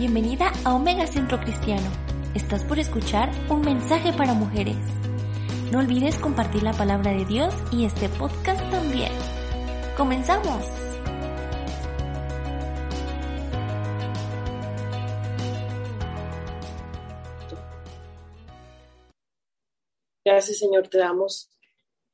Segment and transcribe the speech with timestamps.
[0.00, 1.86] Bienvenida a Omega Centro Cristiano.
[2.34, 4.78] Estás por escuchar un mensaje para mujeres.
[5.70, 9.12] No olvides compartir la palabra de Dios y este podcast también.
[9.98, 10.64] ¡Comenzamos!
[20.24, 21.50] Gracias, Señor, te damos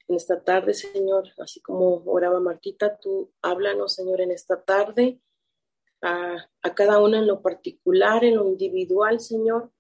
[0.09, 5.21] en esta tarde, Señor, así como oraba Martita, tú háblanos, Señor, en esta tarde,
[6.03, 9.73] a, a cada una en lo particular, en lo individual, Señor.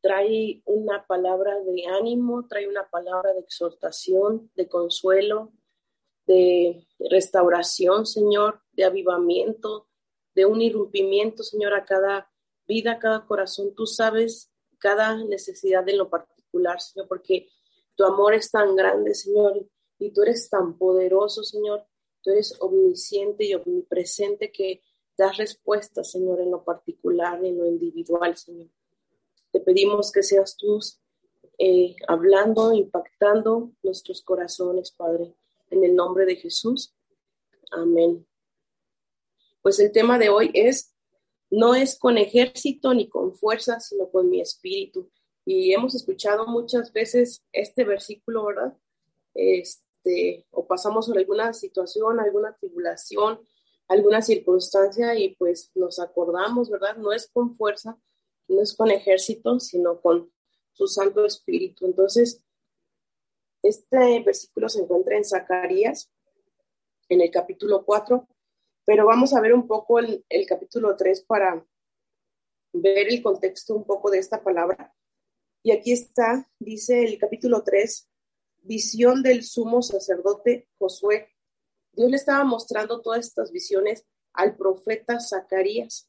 [0.00, 5.52] Trae una palabra de ánimo, trae una palabra de exhortación, de consuelo,
[6.26, 9.88] de restauración, Señor, de avivamiento,
[10.34, 12.30] de un irrumpimiento, Señor, a cada
[12.66, 13.74] vida, a cada corazón.
[13.74, 17.48] Tú sabes cada necesidad en lo particular, Señor, porque
[17.94, 19.66] tu amor es tan grande, Señor,
[19.98, 21.86] y tú eres tan poderoso, Señor.
[22.22, 24.82] Tú eres omnisciente y omnipresente que
[25.16, 28.68] das respuestas, Señor, en lo particular, en lo individual, Señor.
[29.52, 30.80] Te pedimos que seas tú
[31.58, 35.34] eh, hablando, impactando nuestros corazones, Padre,
[35.70, 36.94] en el nombre de Jesús.
[37.70, 38.26] Amén.
[39.60, 40.94] Pues el tema de hoy es,
[41.50, 45.10] no es con ejército ni con fuerza, sino con mi espíritu.
[45.44, 48.76] Y hemos escuchado muchas veces este versículo, ¿verdad?
[49.34, 53.40] Este, o pasamos por alguna situación, alguna tribulación,
[53.92, 56.96] alguna circunstancia y pues nos acordamos, ¿verdad?
[56.96, 57.98] No es con fuerza,
[58.48, 60.32] no es con ejército, sino con
[60.72, 61.86] su Santo Espíritu.
[61.86, 62.42] Entonces,
[63.62, 66.10] este versículo se encuentra en Zacarías,
[67.08, 68.26] en el capítulo 4,
[68.84, 71.64] pero vamos a ver un poco el, el capítulo 3 para
[72.72, 74.94] ver el contexto un poco de esta palabra.
[75.62, 78.08] Y aquí está, dice el capítulo 3,
[78.62, 81.31] visión del sumo sacerdote Josué.
[81.92, 86.08] Dios le estaba mostrando todas estas visiones al profeta Zacarías.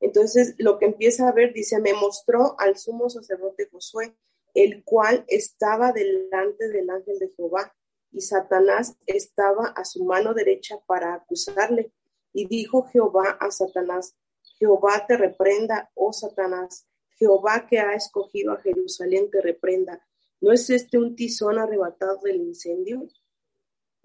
[0.00, 4.16] Entonces, lo que empieza a ver, dice, me mostró al sumo sacerdote Josué,
[4.54, 7.74] el cual estaba delante del ángel de Jehová,
[8.10, 11.92] y Satanás estaba a su mano derecha para acusarle.
[12.32, 14.16] Y dijo Jehová a Satanás,
[14.58, 16.86] Jehová te reprenda, oh Satanás,
[17.18, 20.06] Jehová que ha escogido a Jerusalén te reprenda.
[20.40, 23.08] ¿No es este un tizón arrebatado del incendio?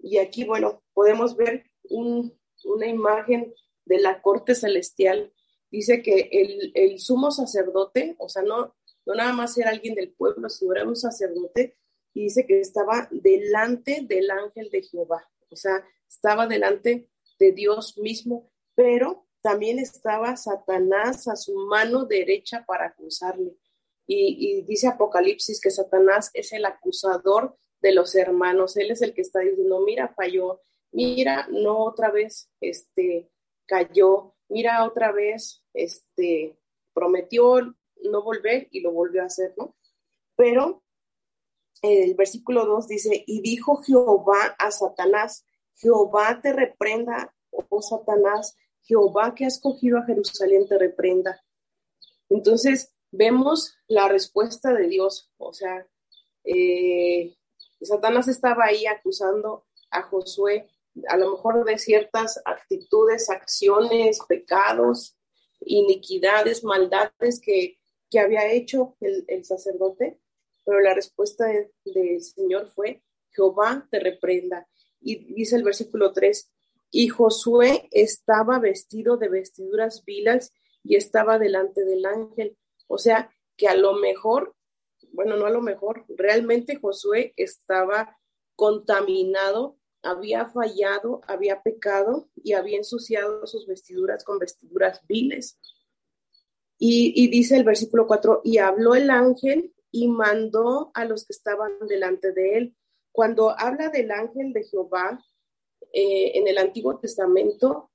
[0.04, 3.54] Y aquí, bueno, podemos ver una imagen
[3.86, 5.32] de la corte celestial.
[5.70, 6.28] Dice que
[6.74, 8.76] el, sumo sacerdote, o sea, no,
[9.06, 11.78] no nada más era alguien del pueblo, sino era un sacerdote,
[12.12, 17.96] y dice que estaba delante del ángel de Jehová, o sea, estaba delante de Dios
[17.96, 23.56] mismo, pero también estaba Satanás a su mano derecha para acusarle.
[24.06, 28.78] Y, dice Apocalipsis que Satanás es el acusador de los hermanos.
[28.78, 33.30] Él es el que está diciendo, mira, falló, mira, no otra vez, este,
[33.66, 36.58] cayó, mira, otra vez, este,
[36.94, 39.76] prometió no volver y lo volvió a hacer, ¿no?
[40.34, 40.82] Pero
[41.82, 49.34] el versículo 2 dice, y dijo Jehová a Satanás, Jehová te reprenda, oh Satanás, Jehová
[49.34, 51.44] que ha escogido a Jerusalén te reprenda.
[52.30, 55.86] Entonces vemos la respuesta de Dios, o sea,
[56.44, 57.36] eh,
[57.80, 60.68] Satanás estaba ahí acusando a Josué
[61.08, 65.16] a lo mejor de ciertas actitudes, acciones, pecados,
[65.60, 67.78] iniquidades, maldades que,
[68.16, 70.20] había hecho el, sacerdote,
[70.64, 73.02] pero la respuesta del Señor fue,
[73.32, 74.68] Jehová te reprenda.
[75.00, 76.48] Y dice el versículo 3,
[76.92, 80.52] y Josué estaba vestido de vestiduras vilas
[80.84, 82.56] y estaba delante del ángel.
[82.86, 84.54] O sea, que a lo mejor,
[85.14, 88.18] bueno, no a lo mejor, realmente Josué estaba
[88.56, 95.58] contaminado, había fallado, había pecado y había ensuciado sus vestiduras con vestiduras viles.
[96.76, 101.72] Y, dice el versículo 4, y habló el ángel y mandó a los que estaban
[101.88, 102.76] delante de él.
[103.12, 105.24] Cuando habla del ángel de Jehová,
[105.92, 107.90] eh, en el Antiguo Testamento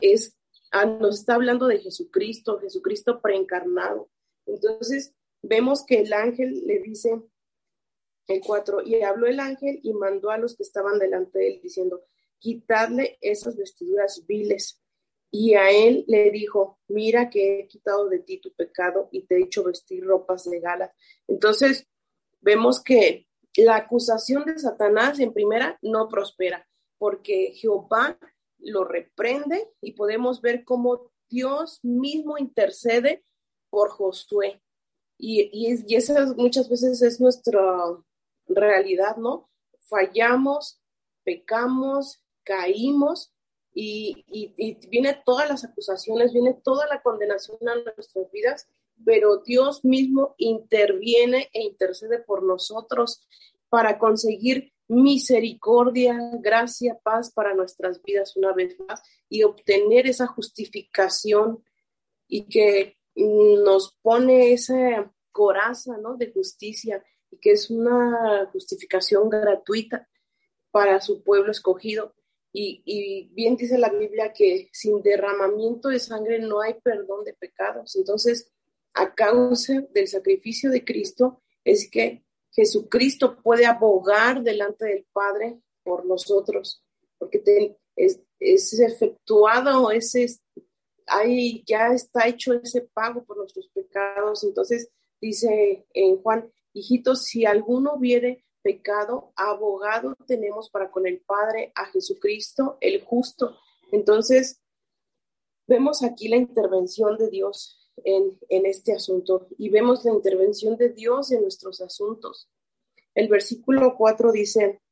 [0.00, 0.36] es,
[0.72, 4.10] ah, nos está hablando de Jesucristo, Jesucristo preencarnado.
[4.44, 7.22] Entonces, vemos que el ángel le dice,
[8.28, 11.60] el 4, y habló el ángel y mandó a los que estaban delante de él
[11.62, 12.02] diciendo,
[12.38, 14.82] quitadle esas vestiduras viles.
[15.30, 19.36] Y a él le dijo, mira que he quitado de ti tu pecado y te
[19.36, 20.94] he hecho vestir ropas de gala.
[21.26, 21.88] Entonces,
[22.40, 26.66] vemos que la acusación de Satanás en primera no prospera
[26.98, 28.18] porque Jehová
[28.58, 33.24] lo reprende y podemos ver cómo Dios mismo intercede
[33.68, 34.62] por Josué.
[35.18, 37.62] Y, y, esa muchas veces es nuestra
[38.46, 39.48] realidad, ¿no?
[39.80, 40.80] Fallamos,
[41.24, 43.32] pecamos, caímos
[43.72, 48.68] y, y, viene todas las acusaciones, viene toda la condenación a nuestras vidas,
[49.04, 53.26] pero Dios mismo interviene e intercede por nosotros
[53.68, 61.64] para conseguir misericordia, gracia, paz para nuestras vidas una vez más y obtener esa justificación
[62.28, 66.16] y que nos pone esa coraza ¿no?
[66.16, 70.08] de justicia y que es una justificación gratuita
[70.70, 72.14] para su pueblo escogido.
[72.58, 77.96] Y, bien dice la Biblia que sin derramamiento de sangre no hay perdón de pecados.
[77.96, 78.50] Entonces,
[78.94, 86.06] a causa del sacrificio de Cristo, es que Jesucristo puede abogar delante del Padre por
[86.06, 86.82] nosotros,
[87.18, 87.42] porque
[87.94, 90.26] es, es, efectuado, ese,
[91.06, 94.44] ahí ya está hecho ese pago por nuestros pecados.
[94.44, 101.72] Entonces dice en Juan, hijitos, si alguno viere pecado, abogado tenemos para con el Padre
[101.76, 103.56] a Jesucristo, el justo.
[103.92, 104.60] Entonces,
[105.68, 111.30] vemos aquí la intervención de Dios en, este asunto y vemos la intervención de Dios
[111.30, 112.50] en nuestros asuntos.
[113.14, 114.82] El versículo 4 dice,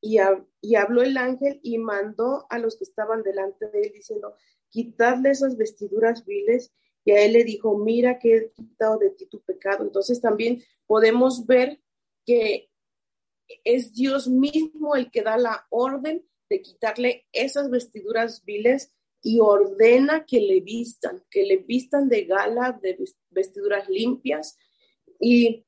[0.00, 0.18] y,
[0.60, 4.34] y, habló el ángel y mandó a los que estaban delante de él diciendo,
[4.70, 6.72] quitadle esas vestiduras viles.
[7.04, 9.84] Y a él le dijo, mira que he quitado de ti tu pecado.
[9.84, 11.80] Entonces también podemos ver
[12.24, 12.68] que
[13.64, 18.92] es Dios mismo el que da la orden de quitarle esas vestiduras viles
[19.22, 22.98] y ordena que le vistan, que le vistan de gala, de
[23.30, 24.56] vestiduras limpias
[25.20, 25.64] y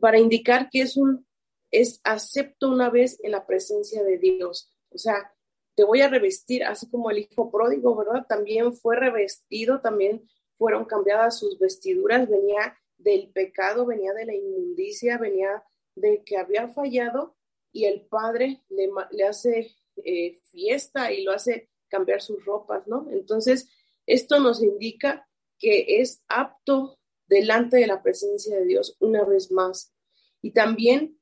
[0.00, 1.26] para indicar que es un
[1.70, 4.72] es acepto una vez en la presencia de Dios.
[4.90, 5.34] O sea,
[5.76, 8.26] te voy a revestir, así como el hijo pródigo, ¿verdad?
[8.26, 10.26] También fue revestido, también
[10.56, 15.62] fueron cambiadas sus vestiduras, venía del pecado, venía de la inmundicia, venía
[15.94, 17.36] de que había fallado
[17.72, 23.06] y el padre le, le hace eh, fiesta y lo hace cambiar sus ropas, ¿no?
[23.10, 23.68] Entonces,
[24.06, 29.92] esto nos indica que es apto delante de la presencia de Dios una vez más.
[30.40, 31.18] Y también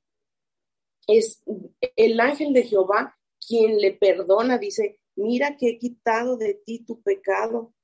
[1.08, 1.42] es
[1.96, 7.02] el ángel de Jehová quien le perdona, dice, mira que he quitado de ti tu
[7.02, 7.74] pecado.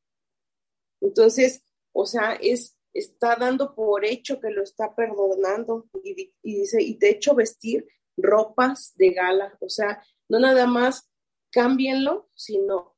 [1.01, 1.63] Entonces,
[1.93, 7.11] o sea, es, está dando por hecho que lo está perdonando y, dice, y he
[7.11, 7.87] hecho vestir
[8.17, 11.09] ropas de gala, o sea, no nada más
[11.51, 12.97] cámbienlo, sino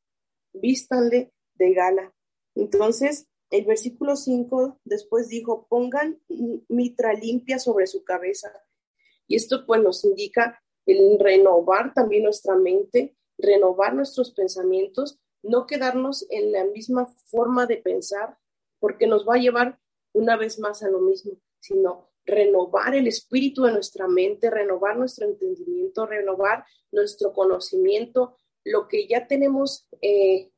[0.53, 2.15] vístanle de gala.
[2.55, 6.21] Entonces, el versículo 5 después dijo, pongan
[6.69, 8.51] mitra limpia sobre su cabeza.
[9.27, 16.27] Y esto pues nos indica el renovar también nuestra mente, renovar nuestros pensamientos, no quedarnos
[16.31, 18.39] en la misma forma de pensar,
[18.79, 19.79] porque nos va a llevar
[20.13, 25.27] una vez más a lo mismo, sino renovar el espíritu de nuestra mente, renovar nuestro
[25.27, 30.53] entendimiento, renovar nuestro conocimiento, lo que ya tenemos eh,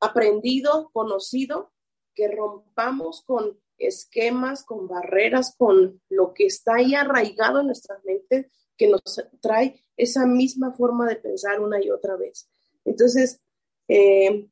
[0.00, 1.72] aprendido, conocido,
[2.14, 8.50] que rompamos con esquemas, con barreras, con lo que está ahí arraigado en nuestra mente,
[8.76, 9.02] que nos
[9.40, 12.48] trae esa misma forma de pensar una y otra vez.
[12.84, 13.40] Entonces,
[13.88, 14.48] eh,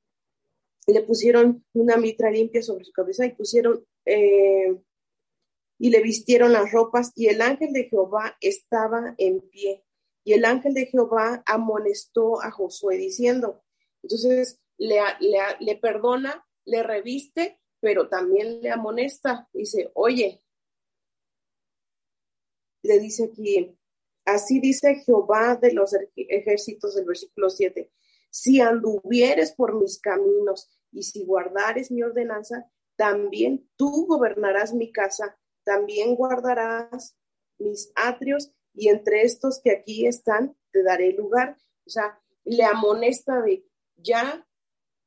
[0.87, 4.77] le pusieron una mitra limpia sobre su cabeza y pusieron eh,
[5.79, 9.85] y le vistieron las ropas y el ángel de Jehová estaba en pie
[10.25, 13.63] y el ángel de Jehová amonestó a Josué diciendo,
[14.03, 15.01] entonces le,
[15.61, 19.49] le, perdona, le reviste, pero también le amonesta.
[19.53, 20.43] Dice, oye,
[22.83, 23.77] le dice aquí,
[24.25, 27.91] así dice Jehová de los ejércitos del versículo 7,
[28.31, 35.39] si anduvieres por mis caminos y si guardares mi ordenanza, también tú gobernarás mi casa,
[35.65, 37.17] también guardarás
[37.59, 41.57] mis atrios y entre estos que aquí están, te daré lugar.
[41.87, 43.65] O sea, le amonesta de,
[43.97, 44.47] ya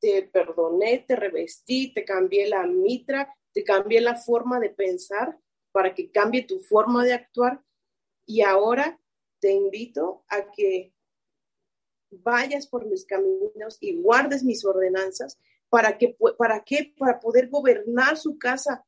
[0.03, 5.39] te perdoné, te revestí, te cambié la mitra, te cambié la forma de pensar
[5.71, 7.63] para que cambie tu forma de actuar.
[8.25, 8.99] Y ahora
[9.39, 10.93] te invito a que
[12.11, 18.17] vayas por mis caminos y guardes mis ordenanzas para que para qué para poder gobernar
[18.17, 18.85] su casa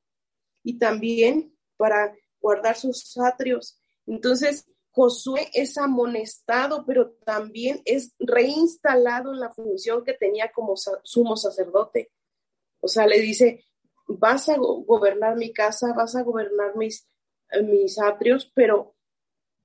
[0.63, 9.41] y también para guardar sus atrios entonces, Josué es amonestado, pero también es reinstalado en
[9.41, 12.13] la función que tenía como sumo sacerdote.
[12.79, 13.65] O sea, le dice,
[14.07, 17.09] vas a gobernar mi casa, vas a gobernar mis,
[17.61, 18.95] mis atrios, pero,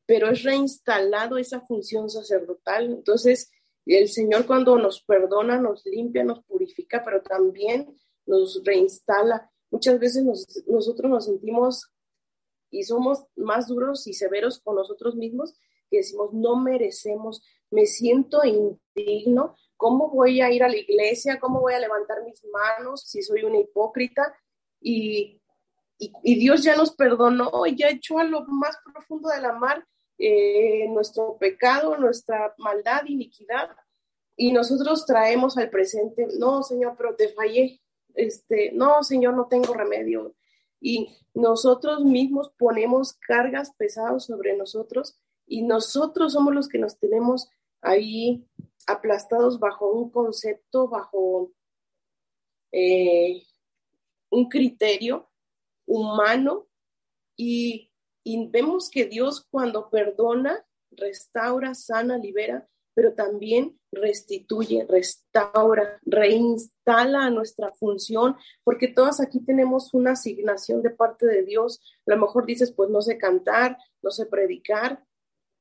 [0.04, 2.86] pero es reinstalado esa función sacerdotal.
[2.86, 3.52] Entonces,
[3.86, 7.96] el Señor cuando nos perdona, nos limpia, nos purifica, pero también
[8.26, 9.48] nos reinstala.
[9.70, 10.24] Muchas veces
[10.66, 11.88] nosotros nos sentimos
[12.70, 15.54] y somos más duros y severos con nosotros mismos
[15.90, 21.40] que decimos, no merecemos, me siento indigno, ¿cómo voy a ir a la iglesia?
[21.40, 24.34] ¿Cómo voy a levantar mis manos si soy una hipócrita?
[24.80, 25.40] Y,
[25.98, 29.84] y, Dios ya nos perdonó, ya echó a lo más profundo de la mar
[30.16, 33.70] eh, nuestro pecado, nuestra maldad, iniquidad,
[34.36, 37.80] y nosotros traemos al presente, no, Señor, pero te fallé,
[38.14, 40.34] este, no, Señor, no tengo remedio.
[40.80, 47.48] Y nosotros mismos ponemos cargas pesadas sobre nosotros y nosotros somos los que nos tenemos
[47.82, 48.46] ahí
[48.86, 51.52] aplastados bajo un concepto, bajo
[52.72, 53.42] eh,
[54.30, 55.28] un criterio
[55.86, 56.66] humano
[57.36, 57.90] y
[58.22, 67.72] y vemos que Dios cuando perdona, restaura, sana, libera, pero también restituye, restaura, reinstala nuestra
[67.72, 71.80] función, porque todas aquí tenemos una asignación de parte de Dios.
[72.06, 75.04] A lo mejor dices, pues no sé cantar, no sé predicar,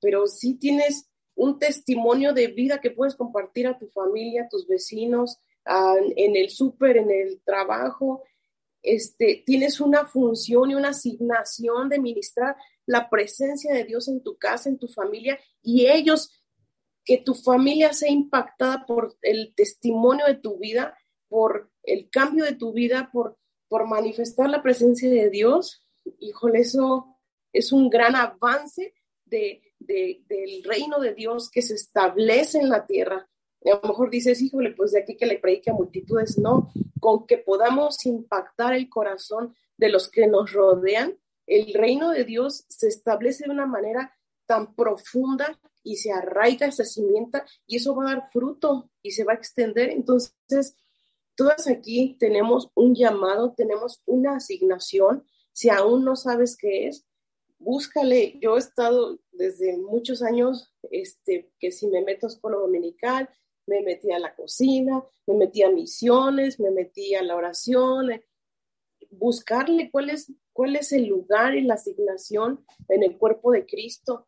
[0.01, 4.67] pero sí tienes un testimonio de vida que puedes compartir a tu familia, a tus
[4.67, 8.23] vecinos, en el súper, en el trabajo,
[8.81, 12.55] este, tienes una función y una asignación de ministrar
[12.85, 16.38] la presencia de Dios en tu casa, en tu familia, y ellos,
[17.09, 20.95] que tu familia sea impactada por el testimonio de tu vida,
[21.27, 25.83] por el cambio de tu vida, por, por manifestar la presencia de Dios.
[26.19, 27.17] Híjole, eso
[27.51, 28.93] es un gran avance
[29.25, 33.27] de, del reino de Dios que se establece en la tierra
[33.65, 37.25] a lo mejor dices, híjole, pues de aquí que le predique a multitudes, no, con
[37.27, 42.87] que podamos impactar el corazón de los que nos rodean, el reino de Dios se
[42.87, 48.15] establece de una manera tan profunda y se arraiga, se cimienta y eso va a
[48.15, 49.89] dar fruto y se va a extender.
[49.89, 50.75] Entonces,
[51.35, 55.25] todas aquí tenemos un llamado, tenemos una asignación.
[55.53, 57.05] Si aún no sabes qué es,
[57.59, 58.37] búscale.
[58.41, 63.29] Yo he estado desde muchos años, este, que si me meto a escuela dominical,
[63.67, 68.09] me metí a la cocina, me metí a misiones, me metí a la oración,
[69.11, 74.27] buscarle cuál es, cuál es el lugar y la asignación en el cuerpo de Cristo.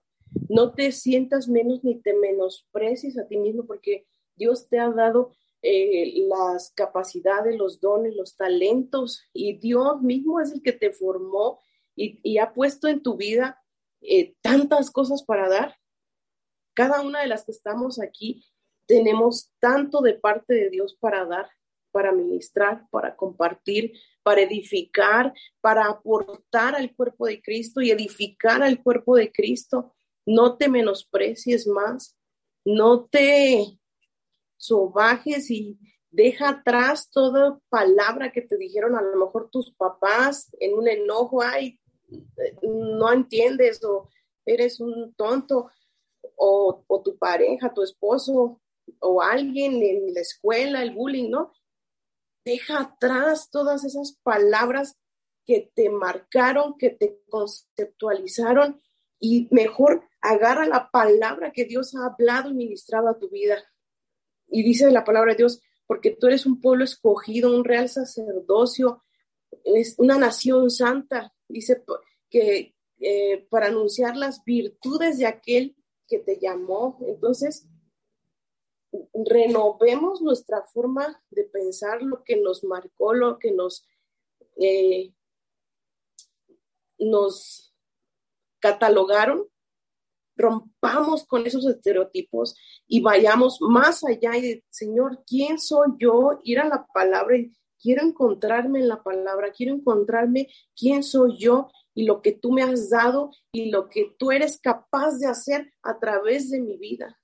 [0.50, 5.32] No te sientas menos ni te menosprecies a ti mismo porque Dios te ha dado
[5.64, 11.60] eh, las capacidades, los dones, los talentos y Dios mismo es el que te formó
[11.96, 13.62] y, ha puesto en tu vida
[14.02, 15.76] eh, tantas cosas para dar.
[16.74, 18.44] Cada una de las que estamos aquí
[18.88, 21.50] tenemos tanto de parte de Dios para dar,
[21.92, 28.82] para ministrar, para compartir, para edificar, para aportar al cuerpo de Cristo y edificar al
[28.82, 29.94] cuerpo de Cristo.
[30.26, 32.16] No te menosprecies más,
[32.64, 33.80] no te
[34.58, 40.74] sobajes y deja atrás toda palabra que te dijeron a lo mejor tus papás en
[40.74, 41.80] un enojo, ay,
[42.62, 44.10] no entiendes o
[44.46, 45.70] eres un tonto,
[46.36, 48.62] o, o tu pareja, tu esposo,
[49.00, 51.54] o alguien en la escuela, el bullying, ¿no?
[52.44, 54.98] Deja atrás todas esas palabras
[55.46, 58.82] que te marcaron, que te conceptualizaron
[59.20, 63.58] y mejor agarra la palabra que Dios ha hablado y ministrado a tu vida.
[64.48, 69.04] Y dice la palabra de Dios, porque tú eres un pueblo escogido, un real sacerdocio,
[69.64, 71.34] es una nación santa.
[71.48, 71.84] Dice
[72.30, 75.76] que eh, para anunciar las virtudes de aquel
[76.08, 77.00] que te llamó.
[77.08, 77.68] Entonces,
[79.14, 83.88] renovemos nuestra forma de pensar, lo que nos marcó, lo que nos,
[84.58, 85.16] eh,
[87.00, 87.74] nos
[88.60, 89.48] catalogaron,
[90.42, 92.56] rompamos con esos estereotipos
[92.88, 96.40] y vayamos más allá y Señor, ¿quién soy yo?
[96.44, 101.70] Ir a la palabra y quiero encontrarme en la palabra, quiero encontrarme quién soy yo
[101.94, 105.74] y lo que tú me has dado y lo que tú eres capaz de hacer
[105.84, 107.20] a través de mi vida.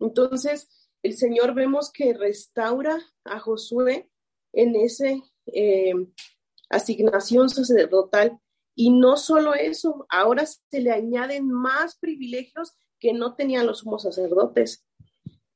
[0.00, 0.68] Entonces,
[1.02, 4.10] el Señor vemos que restaura a Josué
[4.52, 5.08] en esa
[5.46, 5.94] eh,
[6.70, 8.38] asignación sacerdotal.
[8.80, 14.04] Y no solo eso, ahora se le añaden más privilegios que no tenían los sumos
[14.04, 14.86] sacerdotes.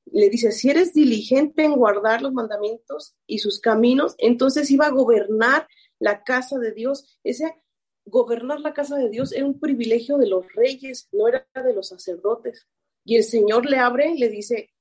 [0.06, 4.90] Le dice, si eres diligente en guardar los mandamientos y sus caminos, entonces iba a
[4.90, 5.68] gobernar
[6.00, 7.16] la casa de Dios.
[7.22, 7.62] Ese
[8.04, 11.90] gobernar la casa de Dios era un privilegio de los reyes, no era de los
[11.90, 12.66] sacerdotes.
[13.04, 14.74] Y el Señor le abre y le dice,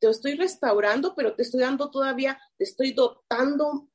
[0.00, 3.88] te estoy restaurando, pero te estoy dando todavía, te estoy dotando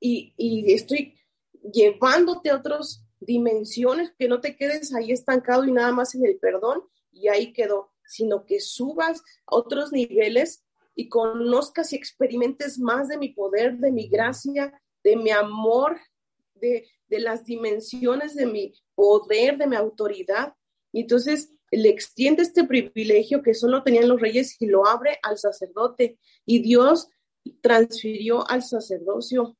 [0.00, 1.18] y, y estoy
[1.52, 6.38] llevándote a otras dimensiones, que no te quedes ahí estancado y nada más en el
[6.38, 10.64] perdón y ahí quedó, sino que subas a otros niveles
[10.94, 15.98] y conozcas y experimentes más de mi poder, de mi gracia, de mi amor,
[16.54, 20.54] de, de las dimensiones de mi poder, de mi autoridad.
[20.92, 26.18] Entonces le extiende este privilegio que solo tenían los reyes y lo abre al sacerdote.
[26.46, 27.08] Y Dios
[27.60, 29.56] transfirió al sacerdocio.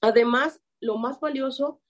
[0.00, 1.80] Además, lo más valioso,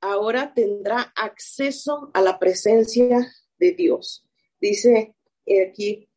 [0.00, 4.24] ahora tendrá acceso a la presencia de Dios.
[4.60, 5.14] Dice
[5.68, 6.08] aquí,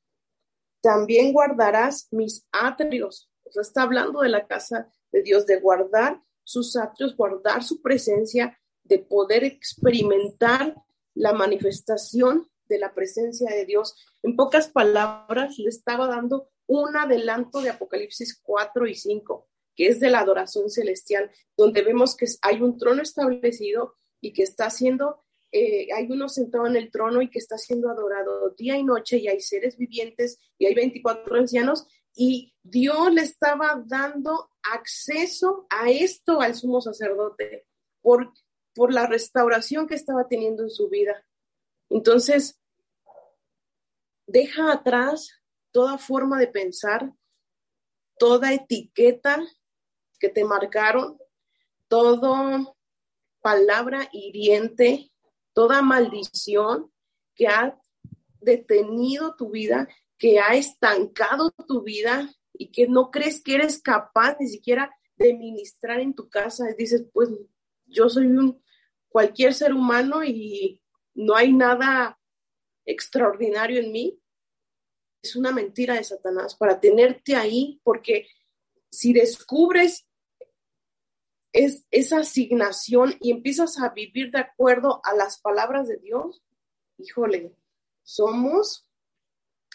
[0.81, 3.29] también guardarás mis atrios.
[3.43, 7.81] O sea, está hablando de la casa de Dios, de guardar sus atrios, guardar su
[7.81, 10.75] presencia, de poder experimentar
[11.13, 13.95] la manifestación de la presencia de Dios.
[14.23, 19.99] En pocas palabras, le estaba dando un adelanto de Apocalipsis 4 y 5, que es
[19.99, 25.23] de la adoración celestial, donde vemos que hay un trono establecido y que está siendo,
[25.51, 29.17] eh, hay uno sentado en el trono y que está siendo adorado día y noche
[29.17, 35.89] y hay seres vivientes y hay 24 ancianos y Dios le estaba dando acceso a
[35.89, 37.65] esto al sumo sacerdote
[38.01, 38.33] por,
[38.73, 41.25] por la restauración que estaba teniendo en su vida.
[41.89, 42.59] Entonces,
[44.27, 47.13] deja atrás toda forma de pensar,
[48.17, 49.41] toda etiqueta
[50.21, 51.17] que te marcaron,
[51.87, 52.73] toda
[53.41, 55.11] palabra hiriente,
[55.53, 56.91] toda maldición
[57.35, 57.77] que ha
[58.39, 59.87] detenido tu vida,
[60.17, 65.33] que ha estancado tu vida y que no crees que eres capaz ni siquiera de
[65.33, 66.65] ministrar en tu casa.
[66.77, 67.29] Dices, pues
[67.87, 68.63] yo soy un
[69.09, 70.79] cualquier ser humano y
[71.15, 72.17] no hay nada
[72.85, 74.21] extraordinario en mí
[75.21, 78.27] es una mentira de Satanás para tenerte ahí, porque
[78.89, 80.07] si descubres
[81.53, 86.43] es, esa asignación y empiezas a vivir de acuerdo a las palabras de Dios,
[86.97, 87.55] híjole,
[88.03, 88.87] somos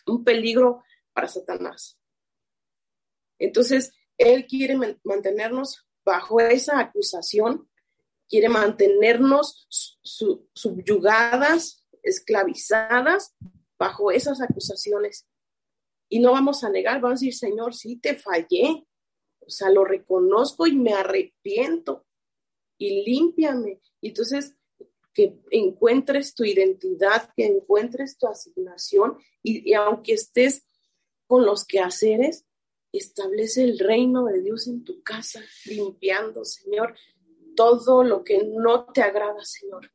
[0.07, 1.99] un peligro para Satanás.
[3.39, 7.69] Entonces, Él quiere mantenernos bajo esa acusación,
[8.29, 9.69] quiere mantenernos
[10.53, 13.35] subyugadas, esclavizadas
[13.79, 15.27] bajo esas acusaciones.
[16.09, 18.87] Y no vamos a negar, vamos a decir, Señor, sí te fallé.
[19.47, 22.05] O sea, lo reconozco y me arrepiento.
[22.79, 23.81] Y límpiame.
[24.01, 24.55] Y entonces,
[25.15, 29.19] que encuentres tu identidad, que encuentres tu asignación.
[29.43, 30.67] Y, y aunque estés
[31.27, 32.45] con los quehaceres,
[32.93, 36.97] establece el reino de Dios en tu casa, limpiando, Señor,
[37.55, 39.91] todo lo que no te agrada, Señor.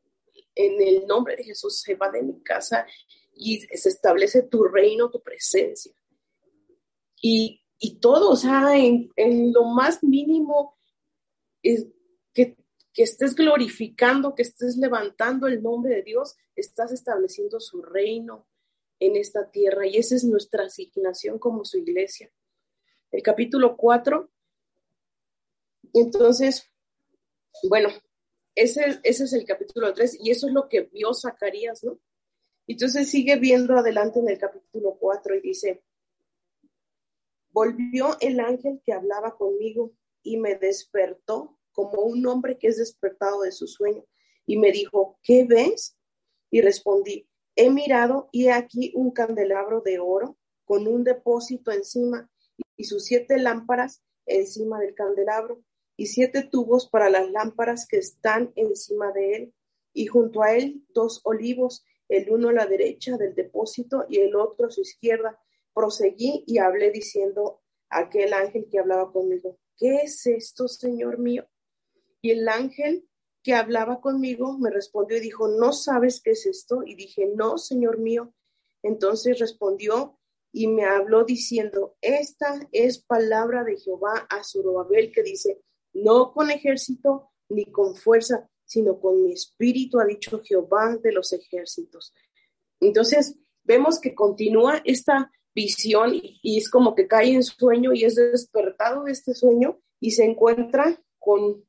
[0.56, 2.86] En el nombre de Jesús se va de mi casa
[3.34, 5.94] y se establece tu reino, tu presencia
[7.22, 9.10] y, y todo, o sea, en,
[9.52, 10.78] lo más mínimo,
[11.64, 11.92] que,
[12.34, 18.48] que estés glorificando, que estés levantando el nombre de Dios, estás estableciendo su reino
[19.00, 22.32] en esta tierra y esa es nuestra asignación como su iglesia.
[23.10, 24.30] El capítulo 4,
[25.96, 26.70] entonces,
[27.68, 27.90] bueno,
[28.54, 32.00] ese, ese es el capítulo 3 y eso es lo que vio Zacarías, ¿no?
[32.68, 35.84] Entonces sigue viendo adelante en el capítulo 4 y dice,
[37.52, 39.92] Volvió el ángel que hablaba conmigo
[40.24, 44.04] y me despertó como un hombre que es despertado de su sueño
[44.46, 45.98] y me dijo, ¿qué ves?
[46.50, 52.30] Y respondí, he mirado y he aquí un candelabro de oro con un depósito encima
[52.78, 55.64] y sus siete lámparas encima del candelabro
[55.98, 59.54] y siete tubos para las lámparas que están encima de él
[59.94, 64.36] y junto a él dos olivos, el uno a la derecha del depósito y el
[64.36, 65.40] otro a su izquierda
[65.74, 71.48] proseguí y hablé diciendo a aquel ángel que hablaba conmigo, ¿qué es esto, Señor mío?
[72.22, 73.08] Y el ángel
[73.44, 76.84] que hablaba conmigo me respondió y dijo, ¿no sabes qué es esto?
[76.86, 78.34] Y dije, no, Señor mío.
[78.84, 80.20] Entonces respondió
[80.52, 85.62] y me habló diciendo, esta es palabra de Jehová a Zorobabel que dice,
[85.94, 91.34] no con ejército ni con fuerza, sino con mi espíritu, ha dicho Jehová de los
[91.34, 92.14] ejércitos.
[92.80, 98.16] Entonces, vemos que continúa esta visión y, es como que cae en sueño y es
[98.16, 101.66] despertado de este sueño y se encuentra con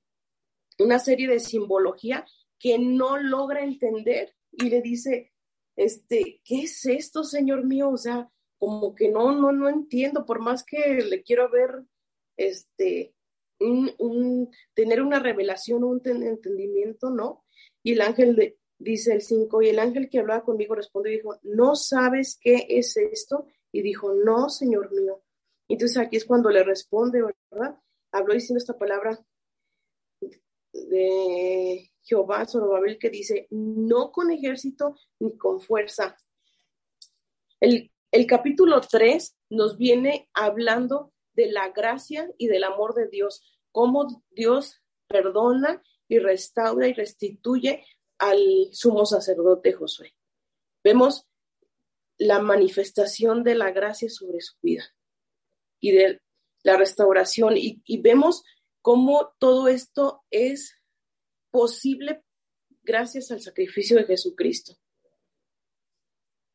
[0.78, 2.24] una serie de simbología
[2.58, 5.32] que no logra entender y le dice,
[5.76, 7.90] este, ¿qué es esto, Señor mío?
[7.90, 11.82] O sea, como que no, no, no entiendo, por más que le quiero ver,
[12.36, 13.14] este,
[13.58, 17.44] un, tener una revelación, un entendimiento, ¿no?
[17.82, 21.38] Y el ángel dice el 5, y el ángel que hablaba conmigo respondió y dijo,
[21.42, 23.46] ¿no sabes qué es esto?
[23.72, 25.22] Y dijo, no, Señor mío.
[25.68, 27.78] Entonces aquí es cuando le responde, ¿verdad?
[28.12, 29.18] Habló diciendo esta palabra
[30.72, 36.16] de Jehová Zorobabel que dice, no con ejército ni con fuerza.
[37.60, 43.42] El, el capítulo 3 nos viene hablando de la gracia y del amor de Dios,
[43.70, 47.84] cómo Dios perdona y restaura y restituye
[48.18, 50.14] al sumo sacerdote Josué.
[50.84, 51.26] vemos
[52.22, 54.84] la manifestación de la gracia sobre su vida
[55.80, 56.20] y de
[56.62, 58.44] la restauración y, vemos
[58.80, 60.76] cómo todo esto es
[61.50, 62.22] posible
[62.82, 64.78] gracias al sacrificio de Jesucristo.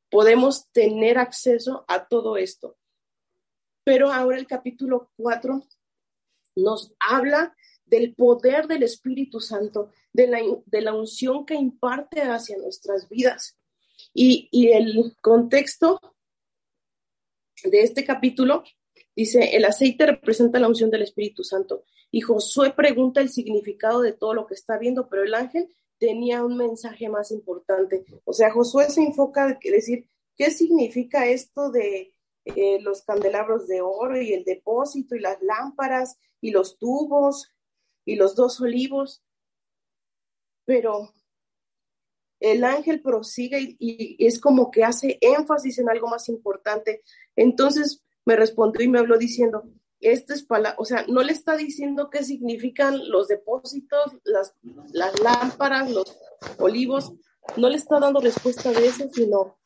[0.09, 2.77] Podemos tener acceso a todo esto.
[3.83, 5.67] Pero ahora el capítulo 4
[6.55, 12.57] nos habla del poder del Espíritu Santo, de la, de la unción que imparte hacia
[12.57, 13.57] nuestras vidas.
[14.19, 16.01] Y, y el contexto
[17.63, 18.63] de este capítulo
[19.15, 21.83] dice, el aceite representa la unción del Espíritu Santo.
[22.09, 26.43] Y Josué pregunta el significado de todo lo que está viendo, pero el ángel tenía
[26.43, 28.05] un mensaje más importante.
[28.23, 33.81] O sea, Josué se enfoca en decir, ¿qué significa esto de eh, los candelabros de
[33.81, 37.53] oro y el depósito y las lámparas y los tubos
[38.03, 39.23] y los dos olivos?
[40.65, 41.13] Pero
[42.39, 47.03] el ángel prosigue y, es como que hace énfasis en algo más importante.
[47.35, 49.63] Entonces me respondió y me habló diciendo,
[49.99, 54.55] esta es para, o sea, no le está diciendo qué significan los depósitos, las,
[54.91, 56.17] las lámparas, los
[56.59, 57.13] olivos,
[57.55, 59.57] no le está dando respuesta de eso, sino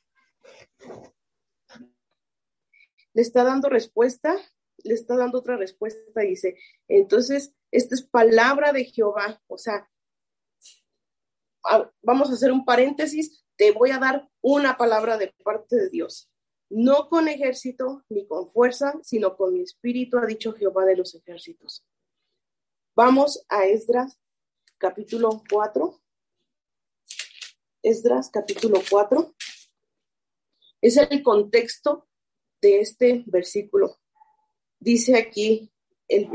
[3.13, 4.37] le está dando respuesta,
[4.83, 6.57] le está dando otra respuesta, dice,
[6.87, 9.89] entonces, esta es palabra de Jehová, o sea,
[12.01, 16.31] vamos a hacer un paréntesis, te voy a dar una palabra de parte de Dios
[16.71, 21.13] no con ejército ni con fuerza, sino con mi espíritu, ha dicho Jehová de los
[21.13, 21.85] ejércitos.
[22.95, 24.17] Vamos a Esdras
[24.77, 26.01] capítulo 4.
[27.83, 29.35] Esdras capítulo 4.
[30.81, 32.07] Es el contexto
[32.61, 33.99] de este versículo.
[34.79, 35.69] Dice aquí
[36.07, 36.29] el,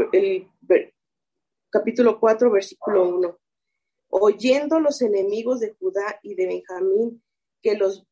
[1.70, 3.38] capítulo 4, versículo 1.
[4.08, 7.22] Oyendo los enemigos de Judá y de Benjamín
[7.62, 8.06] que los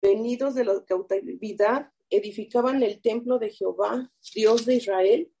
[0.00, 5.32] venidos de la cautividad, edificaban el templo de Jehová, Dios de Israel,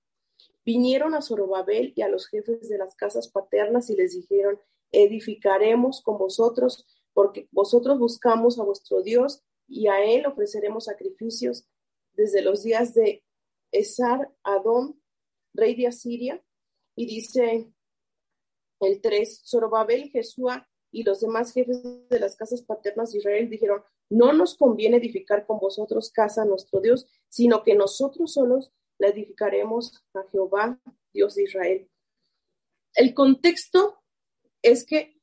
[0.64, 4.58] vinieron a Zorobabel y a los jefes de las casas paternas y les dijeron,
[4.90, 11.66] edificaremos con vosotros, porque vosotros buscamos a vuestro Dios y a él ofreceremos sacrificios
[12.14, 13.22] desde los días de
[13.70, 15.00] Esar Adón,
[15.52, 16.42] rey de Asiria.
[16.96, 17.72] Y dice
[18.80, 23.82] el 3, Zorobabel, Jesúa y los demás jefes de las casas paternas de Israel dijeron,
[24.10, 29.08] no nos conviene edificar con vosotros casa a nuestro Dios, sino que nosotros solos la
[29.08, 30.80] edificaremos a Jehová,
[31.12, 31.90] Dios de Israel.
[32.94, 34.02] El contexto
[34.62, 35.20] es que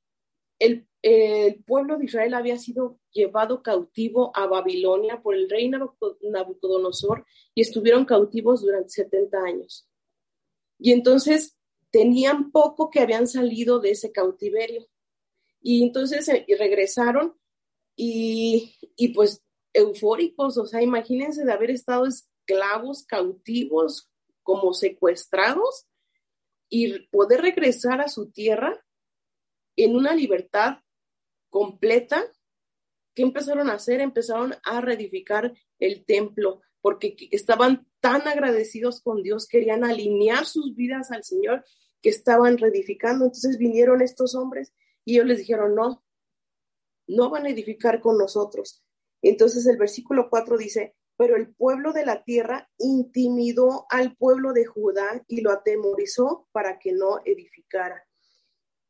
[0.60, 7.26] el, el, pueblo de Israel había sido llevado cautivo a Babilonia por el rey Nabucodonosor
[7.56, 9.90] y estuvieron cautivos durante 70 años.
[10.78, 11.58] Y entonces
[11.92, 14.88] tenían poco que habían salido de ese cautiverio.
[15.62, 17.38] Y entonces eh, regresaron
[17.96, 24.10] y, y pues eufóricos, o sea, imagínense de haber estado esclavos, cautivos,
[24.44, 25.88] como secuestrados
[26.70, 28.84] y poder regresar a su tierra
[29.76, 30.80] en una libertad
[31.50, 32.26] completa.
[33.14, 34.02] ¿Qué empezaron a hacer?
[34.02, 41.12] Empezaron a reedificar el templo porque estaban tan agradecidos con Dios, querían alinear sus vidas
[41.12, 41.64] al Señor
[42.02, 43.26] que estaban reedificando.
[43.26, 44.74] Entonces vinieron estos hombres
[45.06, 46.04] y ellos les dijeron, no,
[47.08, 48.84] no van a edificar con nosotros.
[49.22, 54.66] Entonces el versículo 4 dice, pero el pueblo de la tierra intimidó al pueblo de
[54.66, 58.08] Judá y lo atemorizó para que no edificara.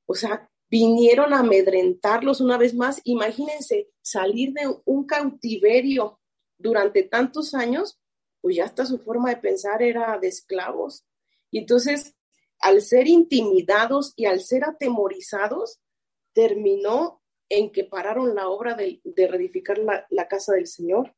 [0.06, 3.02] O sea, vinieron a amedrentarlos una vez más.
[3.04, 6.22] Imagínense salir de un cautiverio
[6.58, 8.00] durante tantos años,
[8.40, 11.06] pues ya hasta su forma de pensar era de esclavos.
[11.52, 12.16] Y entonces,
[12.62, 15.80] al ser intimidados y al ser atemorizados,
[16.34, 21.14] terminó en que pararon la obra de, reedificar la, casa del Señor.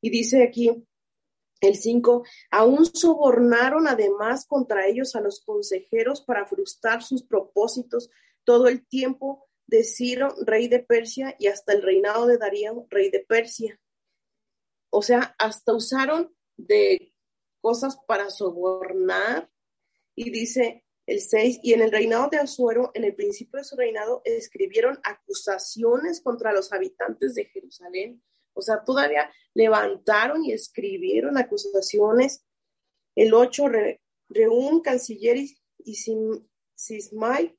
[0.00, 0.86] Y dice aquí
[1.60, 8.10] el 5, aún sobornaron además contra ellos a los consejeros para frustrar sus propósitos
[8.44, 13.10] todo el tiempo de Ciro, rey de Persia, y hasta el reinado de Darío, rey
[13.10, 13.80] de Persia.
[14.90, 17.12] O sea, hasta usaron de
[17.60, 19.50] cosas para sobornar.
[20.16, 23.76] Y dice, el 6, y en el reinado de Azuero, en el principio de su
[23.76, 28.20] reinado, escribieron acusaciones contra los habitantes de Jerusalén.
[28.54, 32.44] O sea, todavía levantaron y escribieron acusaciones.
[33.14, 33.66] El 8,
[34.30, 35.94] Reún, canciller y
[36.74, 37.56] Sismai,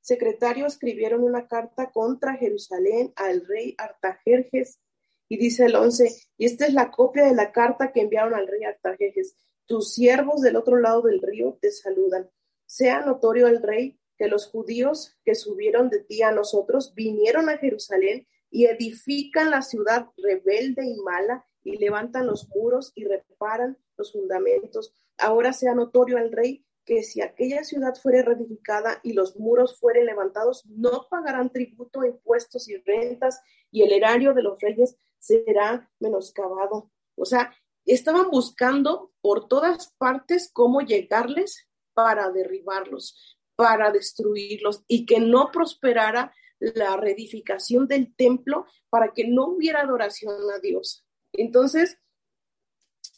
[0.00, 4.80] secretario, escribieron una carta contra Jerusalén al rey Artajerjes.
[5.28, 8.46] Y dice el 11, y esta es la copia de la carta que enviaron al
[8.46, 9.34] rey Artajerjes.
[9.66, 12.30] Tus siervos del otro lado del río te saludan
[12.66, 17.58] sea notorio al rey que los judíos que subieron de ti a nosotros vinieron a
[17.58, 24.12] Jerusalén y edifican la ciudad rebelde y mala y levantan los muros y reparan los
[24.12, 24.92] fundamentos.
[25.18, 30.06] Ahora sea notorio al rey que si aquella ciudad fuere reedificada y los muros fueren
[30.06, 33.40] levantados, no pagarán tributo, impuestos y rentas,
[33.72, 36.92] y el erario de los reyes será menoscabado.
[37.16, 37.52] O sea,
[37.94, 46.34] estaban buscando por todas partes cómo llegarles para derribarlos, para destruirlos y que no prosperara
[46.58, 51.06] la reedificación del templo para que no hubiera adoración a Dios.
[51.32, 51.98] Entonces,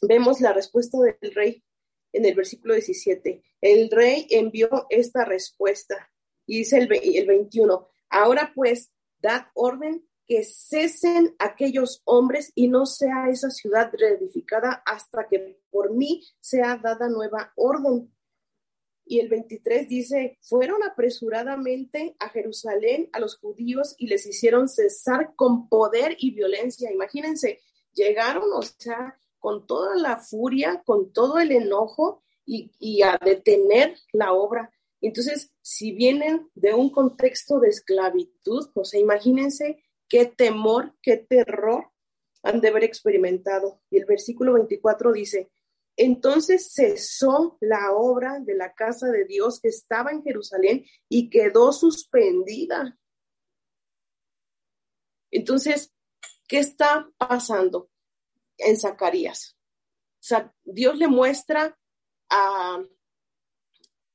[0.01, 1.63] vemos la respuesta del rey
[2.13, 3.43] en el versículo 17.
[3.61, 6.11] El rey envió esta respuesta
[6.45, 12.85] y dice el, el 21, ahora pues, dad orden que cesen aquellos hombres y no
[12.85, 18.13] sea esa ciudad reedificada hasta que por mí sea dada nueva orden.
[19.05, 25.33] Y el 23 dice, fueron apresuradamente a Jerusalén a los judíos y les hicieron cesar
[25.35, 26.91] con poder y violencia.
[26.91, 27.59] Imagínense,
[27.95, 34.33] llegaron, o sea, con toda la furia, con todo el enojo y, a detener la
[34.33, 34.69] obra.
[35.01, 41.91] Entonces, si vienen de un contexto de esclavitud, o sea, imagínense qué temor, qué terror
[42.43, 43.81] han de haber experimentado.
[43.89, 45.51] Y el versículo 24 dice,
[45.95, 51.71] entonces cesó la obra de la casa de Dios que estaba en Jerusalén y quedó
[51.73, 52.97] suspendida.
[55.31, 55.93] Entonces,
[56.47, 57.89] ¿qué está pasando
[58.57, 59.57] en Zacarías?
[60.63, 61.77] Dios le muestra
[62.29, 62.83] a,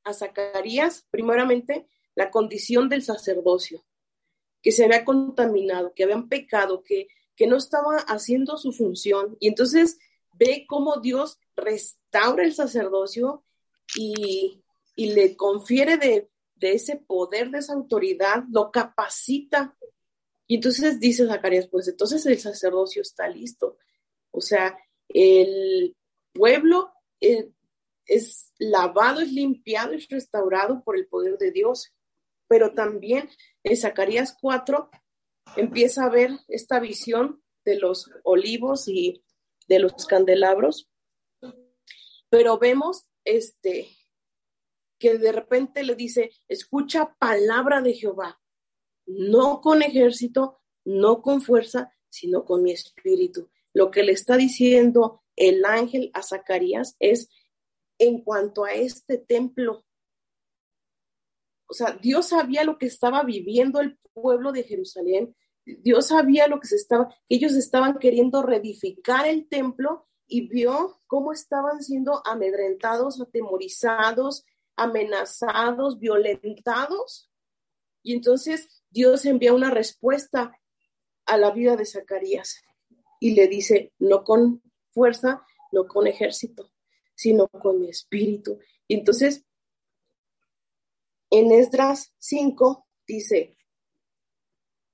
[0.05, 3.85] a Zacarías, primeramente, la condición del sacerdocio,
[4.65, 9.37] que se había contaminado, que habían pecado, que, que no estaba haciendo su función.
[9.39, 9.99] Y entonces
[10.33, 13.45] ve cómo Dios restaura el sacerdocio
[13.97, 14.61] y,
[14.97, 19.77] le confiere de, ese poder, de esa autoridad, lo capacita.
[20.47, 23.77] Y entonces dice Zacarías, pues entonces el sacerdocio está listo.
[24.31, 25.95] O sea, el
[26.33, 27.51] pueblo eh,
[28.07, 31.93] es lavado, es limpiado, es restaurado por el poder de Dios.
[32.55, 33.29] Pero también
[33.65, 34.89] en Zacarías 4
[35.57, 39.25] empieza a ver esta visión de los olivos y
[39.67, 40.89] de los candelabros,
[42.31, 43.89] pero vemos este
[45.01, 48.41] que de repente le dice, escucha palabra de Jehová,
[49.05, 53.51] no con ejército, no con fuerza, sino con mi espíritu.
[53.73, 57.29] Lo que le está diciendo el ángel a Zacarías es
[57.99, 59.84] en cuanto a este templo.
[61.67, 66.61] O sea, Dios sabía lo que estaba viviendo el pueblo de Jerusalén, Dios sabía lo
[66.61, 73.21] que se estaba, ellos estaban queriendo reedificar el templo y vio cómo estaban siendo amedrentados,
[73.21, 74.45] atemorizados,
[74.77, 77.31] amenazados, violentados.
[78.03, 80.53] Y entonces Dios envía una respuesta
[81.27, 82.63] a la vida de Zacarías
[83.21, 86.71] y le dice, no con fuerza, no con ejército,
[87.15, 88.59] sino con espíritu.
[88.87, 89.45] Y entonces,
[91.37, 93.57] en Esdras 5 dice,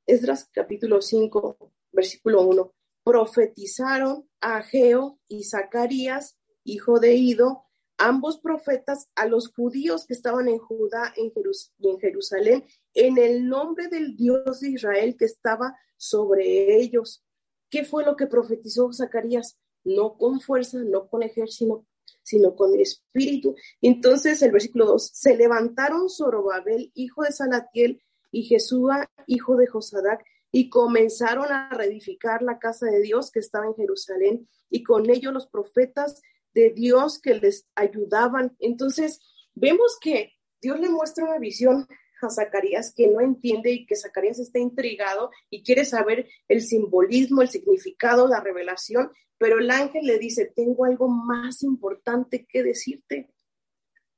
[0.07, 1.59] Esdras capítulo 5,
[1.93, 2.73] versículo 1,
[3.05, 7.65] profetizaron a Ageo y Zacarías, hijo de Ido,
[7.99, 11.31] ambos profetas a los judíos que estaban en Judá en
[11.79, 17.23] y en Jerusalén, en el nombre del Dios de Israel que estaba sobre ellos.
[17.69, 19.59] ¿Qué fue lo que profetizó Zacarías?
[19.85, 21.85] No con fuerza, no con ejército,
[22.23, 23.55] sino con el espíritu.
[23.81, 30.25] Entonces, el versículo 2, se levantaron Zorobabel, hijo de Salatiel, y Jesúa, hijo de Josadac,
[30.53, 35.33] y comenzaron a reedificar la casa de Dios que estaba en Jerusalén, y con ello
[35.33, 36.21] los profetas
[36.55, 38.57] de Dios que les ayudaban.
[38.59, 39.21] Entonces,
[39.55, 41.87] vemos que Dios le muestra una visión
[42.27, 47.43] a Zacarías que no entiende y que Zacarías está intrigado y quiere saber el simbolismo,
[47.43, 53.31] el significado, la revelación, pero el ángel le dice, tengo algo más importante que decirte,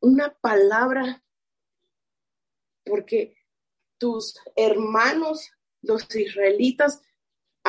[0.01, 1.23] una palabra,
[2.85, 3.37] porque
[3.99, 7.03] tus hermanos, los israelitas,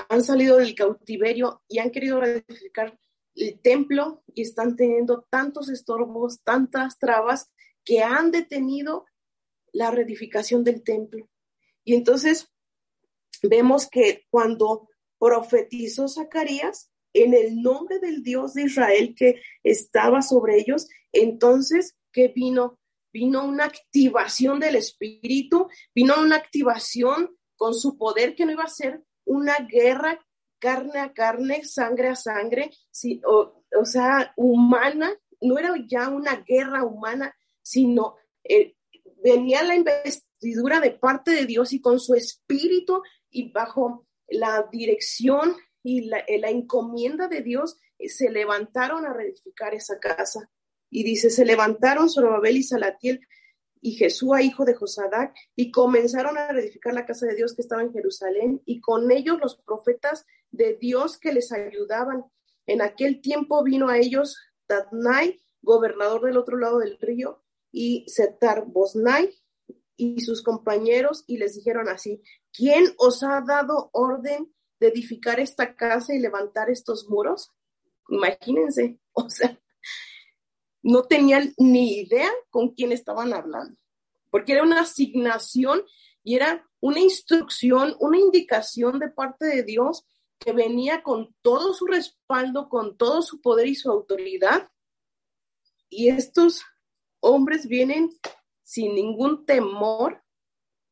[0.09, 2.97] han salido del cautiverio y han querido reedificar
[3.35, 7.51] el templo y están teniendo tantos estorbos, tantas trabas
[7.83, 9.05] que han detenido
[9.73, 11.29] la reedificación del templo.
[11.83, 12.49] Y entonces
[13.41, 14.87] vemos que cuando
[15.19, 22.29] profetizó Zacarías en el nombre del Dios de Israel que estaba sobre ellos, entonces, ¿qué
[22.29, 22.79] vino?
[23.13, 28.67] vino una activación del espíritu, vino una activación con su poder que no iba a
[28.67, 30.19] ser una guerra
[30.59, 32.71] carne a carne, sangre a sangre,
[33.25, 38.75] o, sea, humana, no era ya una guerra humana, sino eh,
[39.23, 45.55] venía la investidura de parte de Dios y con su espíritu y bajo la dirección
[45.81, 50.49] y la, la encomienda de Dios, se levantaron a reedificar esa casa.
[50.89, 53.21] Y dice, se levantaron Zorobabel y Salatiel
[53.81, 57.81] y Jesús, hijo de Josadac, y comenzaron a reedificar la casa de Dios que estaba
[57.81, 62.23] en Jerusalén, y con ellos los profetas de Dios que les ayudaban.
[62.65, 67.42] En aquel tiempo vino a ellos Tadnai, gobernador del otro lado del río,
[67.73, 69.35] y Setar Bosnai
[69.97, 72.21] y sus compañeros, y les dijeron así,
[72.53, 77.51] ¿quién os ha dado orden de edificar esta casa y levantar estos muros?
[78.09, 79.59] Imagínense, o sea,
[80.83, 83.75] no tenían ni idea con quién estaban hablando,
[84.29, 85.83] porque era una asignación
[86.23, 90.05] y era una instrucción, una indicación de parte de Dios
[90.37, 94.69] que venía con todo su respaldo, con todo su poder y su autoridad.
[95.89, 96.63] Y estos
[97.23, 98.09] hombres vienen
[98.63, 100.23] sin ningún temor,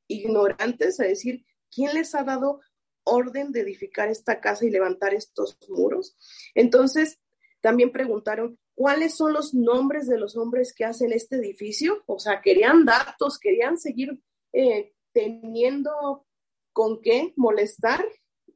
[0.07, 2.61] ignorantes, a decir, ¿quién les ha dado
[3.03, 6.15] orden de edificar esta casa y levantar estos muros?
[6.55, 7.19] Entonces,
[7.59, 12.01] también preguntaron, ¿cuáles son los nombres de los hombres que hacen este edificio?
[12.07, 14.17] O sea, querían datos, querían seguir
[14.53, 16.25] eh, teniendo
[16.71, 18.05] con qué molestar.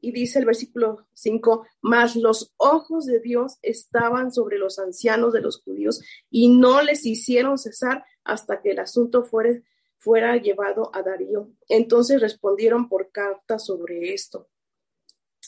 [0.06, 5.42] Y dice el versículo 5, más los ojos de Dios estaban sobre los ancianos de
[5.42, 9.60] los judíos y no les hicieron cesar hasta que el asunto fuera,
[9.98, 11.50] fuera llevado a Darío.
[11.70, 14.48] Entonces respondieron por carta sobre esto.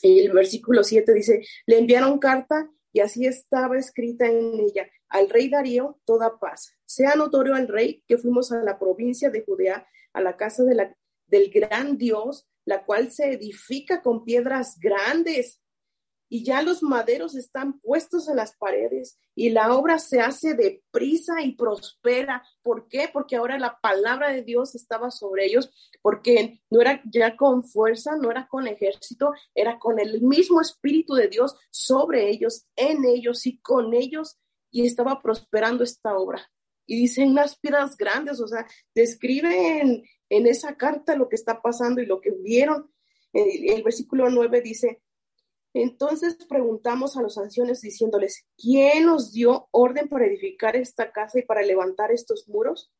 [0.02, 5.30] Y el versículo 7 dice, le enviaron carta y así estaba escrita en ella, al
[5.30, 6.74] rey Darío, toda paz.
[6.84, 10.74] Sea notorio al rey que fuimos a la provincia de Judea, a la casa de
[10.74, 10.96] la,
[11.28, 15.62] del gran Dios, la cual se edifica con piedras grandes
[16.28, 21.40] y ya los maderos están puestos en las paredes y la obra se hace deprisa
[21.42, 22.44] y prospera.
[22.62, 23.08] ¿Por qué?
[23.10, 25.70] Porque ahora la palabra de Dios estaba sobre ellos,
[26.02, 31.14] porque no era ya con fuerza, no era con ejército, era con el mismo Espíritu
[31.14, 34.36] de Dios sobre ellos, en ellos y con ellos,
[34.70, 36.46] y estaba prosperando esta obra.
[36.84, 42.00] Y dicen unas piedras grandes, o sea, describen en, esa carta lo que está pasando
[42.00, 42.90] y lo que vieron.
[43.32, 45.02] El, el versículo 9 dice,
[45.74, 51.42] entonces preguntamos a los ancianos diciéndoles, ¿quién nos dio orden para edificar esta casa y
[51.42, 52.92] para levantar estos muros?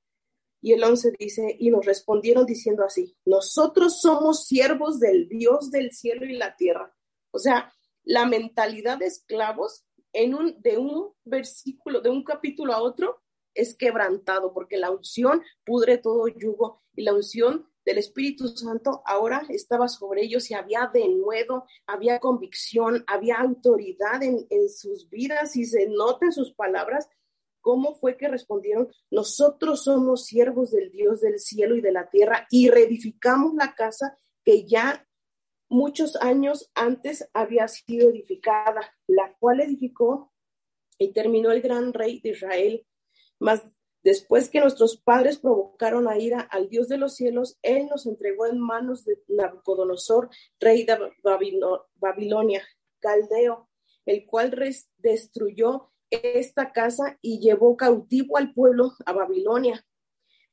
[0.61, 5.93] Y el once dice, y nos respondieron diciendo así, nosotros somos siervos del Dios del
[5.93, 6.95] cielo y la tierra.
[7.31, 12.83] O sea, la mentalidad de esclavos en un, de un versículo, de un capítulo a
[12.83, 13.23] otro,
[13.55, 19.47] es quebrantado, porque la unción pudre todo yugo y la unción del Espíritu Santo ahora
[19.49, 25.89] estaba sobre ellos y había denuedo, había convicción, había autoridad en, sus vidas y se
[25.89, 27.09] nota en sus palabras
[27.61, 32.47] cómo fue que respondieron, nosotros somos siervos del Dios del cielo y de la tierra
[32.51, 35.07] y reedificamos la casa que ya
[35.69, 40.33] muchos años antes había sido edificada, la cual edificó
[40.99, 42.87] y terminó el gran rey de Israel.
[43.39, 43.63] Más
[44.09, 48.47] Después que nuestros padres provocaron a ira al Dios de los cielos, Él nos entregó
[48.47, 50.97] en manos de Nabucodonosor, rey de
[51.97, 52.63] Babilonia,
[53.01, 53.69] caldeo,
[54.07, 54.57] el cual
[54.97, 59.85] destruyó esta casa y llevó cautivo al pueblo a Babilonia.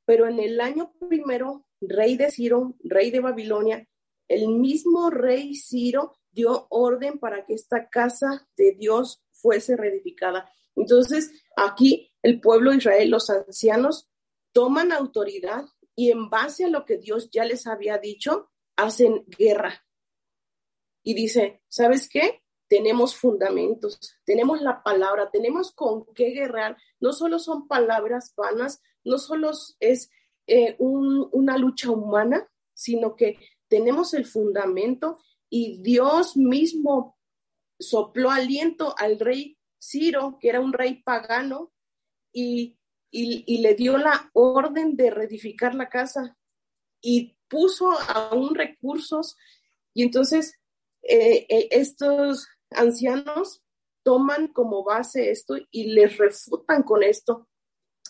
[0.06, 3.88] Pero en el año primero, rey de Ciro, rey de Babilonia,
[4.28, 10.52] el mismo rey Ciro dio orden para que esta casa de Dios fuese reedificada.
[10.76, 14.10] Entonces, aquí el pueblo de Israel, los ancianos,
[14.52, 19.86] toman autoridad y en base a lo que Dios ya les había dicho, hacen guerra.
[21.04, 22.42] Y dice, ¿sabes qué?
[22.68, 26.76] Tenemos fundamentos, tenemos la palabra, tenemos con qué guerrear.
[27.00, 30.10] No solo son palabras vanas, no solo es
[30.48, 37.20] eh, una lucha humana, sino que tenemos el fundamento y Dios mismo
[37.80, 41.72] sopló aliento al rey Ciro, que era un rey pagano,
[42.36, 42.78] y,
[43.62, 46.38] le dio la orden de reedificar la casa
[47.02, 49.38] y puso aún recursos
[49.94, 50.60] y entonces
[51.02, 53.64] eh, eh, estos ancianos
[54.04, 57.48] toman como base esto y les refutan con esto.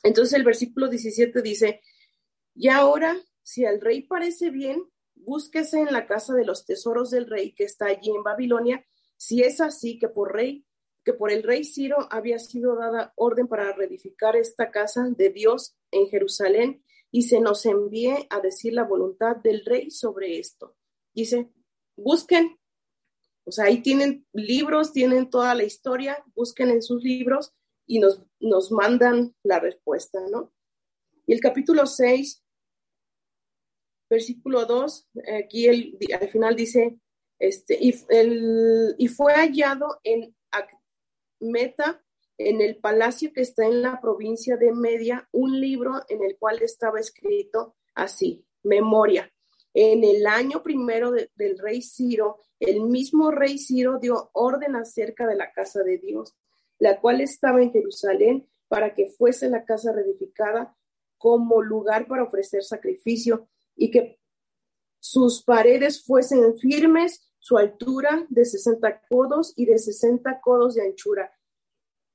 [0.01, 1.81] Entonces el versículo 17 dice,
[2.55, 7.29] y ahora, si al rey parece bien, búsquese en la casa de los tesoros del
[7.29, 8.83] rey que está allí en Babilonia,
[9.17, 10.65] si es así que por rey
[11.05, 15.77] que por el rey Ciro había sido dada orden para reedificar esta casa de Dios
[15.91, 20.75] en Jerusalén y se nos envíe a decir la voluntad del rey sobre esto.
[21.13, 21.51] Dice,
[21.95, 22.57] busquen,
[23.45, 27.53] o sea, ahí tienen libros, tienen toda la historia, busquen en sus libros
[27.85, 30.51] y nos, nos mandan la respuesta, ¿no?
[31.27, 32.43] Y el capítulo 6,
[34.09, 35.07] versículo 2,
[35.39, 36.99] aquí al final dice,
[37.37, 40.35] Este, y, el, y fue hallado en
[41.39, 42.03] Meta,
[42.37, 46.61] en el palacio que está en la provincia de Media, un libro en el cual
[46.61, 49.31] estaba escrito así, memoria.
[49.73, 55.35] En el año primero del rey Ciro, el mismo rey Ciro dio orden acerca de
[55.35, 56.35] la casa de Dios,
[56.79, 60.75] la cual estaba en Jerusalén para que fuese la casa reedificada
[61.17, 64.19] como lugar para ofrecer sacrificio y que
[64.99, 71.31] sus paredes fuesen firmes, su altura de 60 codos y de 60 codos de anchura.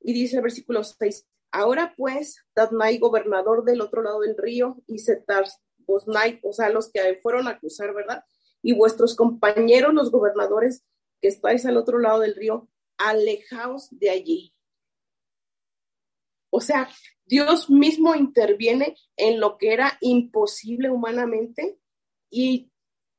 [0.01, 4.99] Y dice el versículo 6, ahora pues, Tadnai, gobernador del otro lado del río, y
[4.99, 5.45] Setar,
[5.87, 8.25] Bosnai, o sea, los que fueron a cruzar, ¿verdad?
[8.61, 10.85] Y vuestros compañeros, los gobernadores
[11.21, 12.69] que estáis al otro lado del río,
[12.99, 14.53] alejaos de allí.
[16.51, 16.91] O sea,
[17.25, 21.79] Dios mismo interviene en lo que era imposible humanamente
[22.31, 22.70] y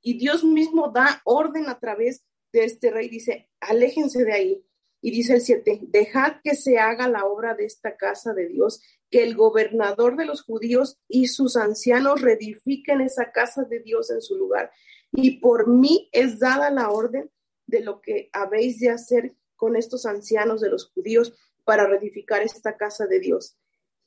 [0.02, 4.66] y Dios mismo da orden a través de este rey, dice, aléjense de ahí.
[5.04, 8.82] Y dice el 7, dejad que se haga la obra de esta casa de Dios,
[9.10, 14.22] que el gobernador de los judíos y sus ancianos reedifiquen esa casa de Dios en
[14.22, 14.72] su lugar.
[15.12, 17.32] Y por mí es dada la orden
[17.66, 21.34] de lo que habéis de hacer con estos ancianos de los judíos
[21.64, 23.58] para reedificar esta casa de Dios,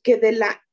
[0.02, 0.64] que de la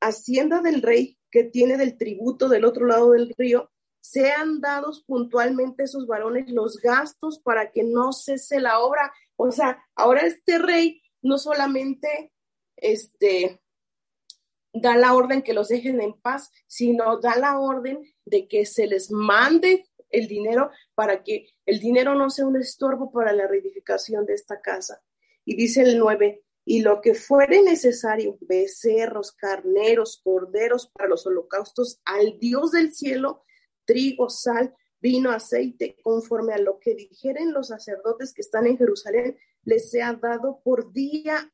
[0.00, 3.69] hacienda del rey que tiene del tributo del otro lado del río,
[4.00, 9.12] sean dados puntualmente esos varones los gastos para que no cese la obra.
[9.36, 12.32] O sea, ahora este rey no solamente
[12.76, 13.60] este,
[14.72, 18.86] da la orden que los dejen en paz, sino da la orden de que se
[18.86, 24.26] les mande el dinero para que el dinero no sea un estorbo para la reedificación
[24.26, 25.02] de esta casa.
[25.44, 32.00] Y dice el 9, y lo que fuere necesario, becerros, carneros, corderos para los holocaustos
[32.04, 33.44] al Dios del cielo,
[33.90, 39.36] trigo, sal, vino, aceite, conforme a lo que dijeren los sacerdotes que están en Jerusalén,
[39.64, 41.52] les sea dado por día,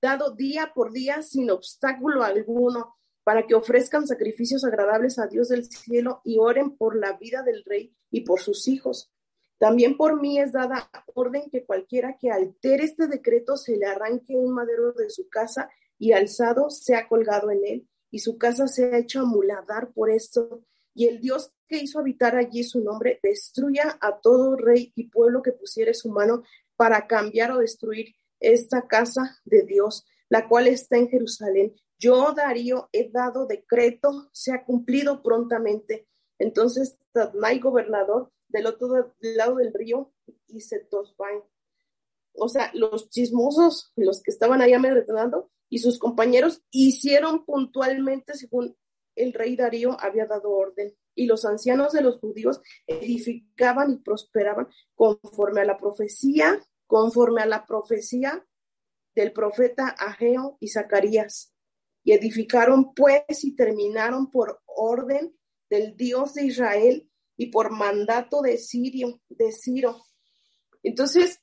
[0.00, 5.66] dado día por día sin obstáculo alguno, para que ofrezcan sacrificios agradables a Dios del
[5.66, 9.12] cielo y oren por la vida del rey y por sus hijos.
[9.58, 14.34] También por mí es dada orden que cualquiera que altere este decreto se le arranque
[14.34, 18.96] un madero de su casa y alzado sea colgado en él, y su casa sea
[18.96, 20.64] hecha a muladar por esto,
[20.94, 25.42] y el Dios que hizo habitar allí su nombre destruya a todo rey y pueblo
[25.42, 26.42] que pusiere su mano
[26.76, 31.74] para cambiar o destruir esta casa de Dios, la cual está en Jerusalén.
[31.98, 36.08] Yo, Darío, he dado decreto, se ha cumplido prontamente.
[36.38, 40.12] Entonces, Tadmai, gobernador del otro lado del río,
[40.48, 41.40] y Setosbain.
[42.34, 48.76] O sea, los chismosos, los que estaban ahí amedrentando, y sus compañeros hicieron puntualmente según
[49.14, 54.68] el rey Darío había dado orden y los ancianos de los judíos edificaban y prosperaban
[54.94, 58.46] conforme a la profecía, conforme a la profecía
[59.14, 61.54] del profeta Ageo y Zacarías.
[62.04, 65.36] Y edificaron pues y terminaron por orden
[65.70, 70.02] del Dios de Israel y por mandato de Sirio, de Ciro.
[70.82, 71.40] Entonces,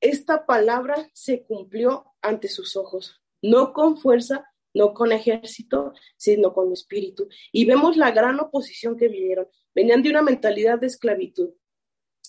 [0.00, 6.70] esta palabra se cumplió ante sus ojos, no con fuerza, no con ejército, sino con
[6.70, 7.28] espíritu.
[7.50, 9.48] Y vemos la gran oposición que vinieron.
[9.74, 11.54] Venían de una mentalidad de esclavitud.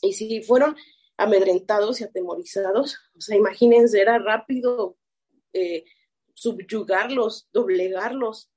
[0.02, 0.78] Y si fueron
[1.18, 4.98] amedrentados y atemorizados, o sea, imagínense, era rápido
[5.52, 5.84] eh,
[6.34, 8.50] subyugarlos, doblegarlos.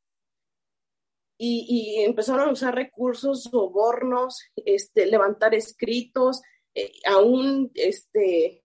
[1.37, 6.43] Y, empezaron a usar recursos, sobornos, este, levantar escritos,
[6.75, 8.63] eh, aún este,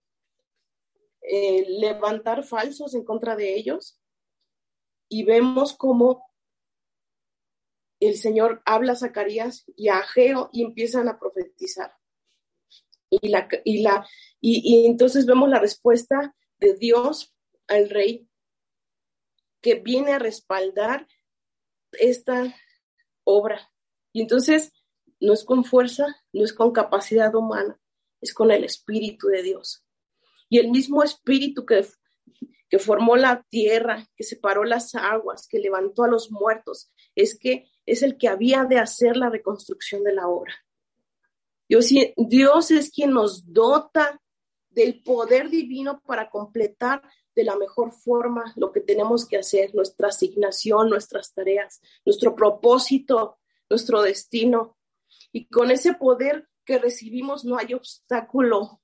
[1.22, 3.98] eh, levantar falsos en contra de ellos
[5.08, 6.26] y vemos cómo
[8.00, 11.94] el Señor habla a Zacarías y a Ageo y empiezan a profetizar.
[13.08, 14.06] Y, la, y, la,
[14.40, 17.34] y, entonces vemos la respuesta de Dios
[17.68, 18.28] al rey
[19.60, 21.06] que viene a respaldar
[21.92, 22.54] esta
[23.24, 23.72] obra.
[24.12, 24.72] Y entonces
[25.20, 27.80] no es con fuerza, no es con capacidad humana,
[28.20, 29.84] es con el Espíritu de Dios.
[30.48, 31.86] Y el mismo Espíritu que
[32.68, 37.68] que formó la tierra, que separó las aguas, que levantó a los muertos, es que
[37.84, 40.54] es el que había de hacer la reconstrucción de la obra.
[41.68, 44.20] Dios, Dios es quien nos dota
[44.70, 47.02] del poder divino para completar
[47.34, 53.38] de la mejor forma lo que tenemos que hacer, nuestra asignación, nuestras tareas, nuestro propósito,
[53.68, 54.76] nuestro destino.
[55.32, 58.80] Y con ese poder que recibimos no hay obstáculo,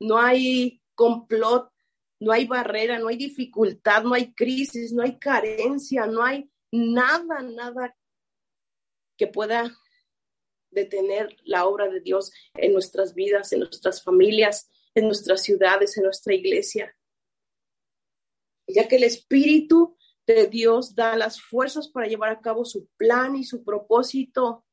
[0.00, 1.73] no hay complot,
[2.24, 7.42] no hay barrera, no hay dificultad, no hay crisis, no hay carencia, no hay nada,
[7.42, 7.94] nada
[9.18, 9.76] que pueda
[10.70, 16.04] detener la obra de Dios en nuestras vidas, en nuestras familias, en nuestras ciudades, en
[16.04, 16.96] nuestra iglesia.
[18.66, 23.36] Ya que el Espíritu de Dios da las fuerzas para llevar a cabo su plan
[23.36, 24.64] y su propósito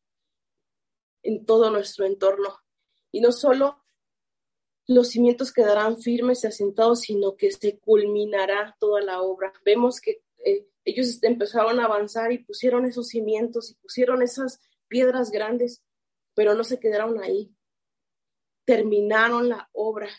[1.21, 2.61] en todo nuestro entorno.
[3.11, 3.80] Y no solo
[4.87, 9.53] los cimientos quedarán firmes y asentados, sino que se culminará toda la obra.
[9.63, 15.31] Vemos que eh, ellos empezaron a avanzar y pusieron esos cimientos y pusieron esas piedras
[15.31, 15.83] grandes,
[16.33, 17.53] pero no se quedaron ahí.
[18.65, 20.09] Terminaron la obra,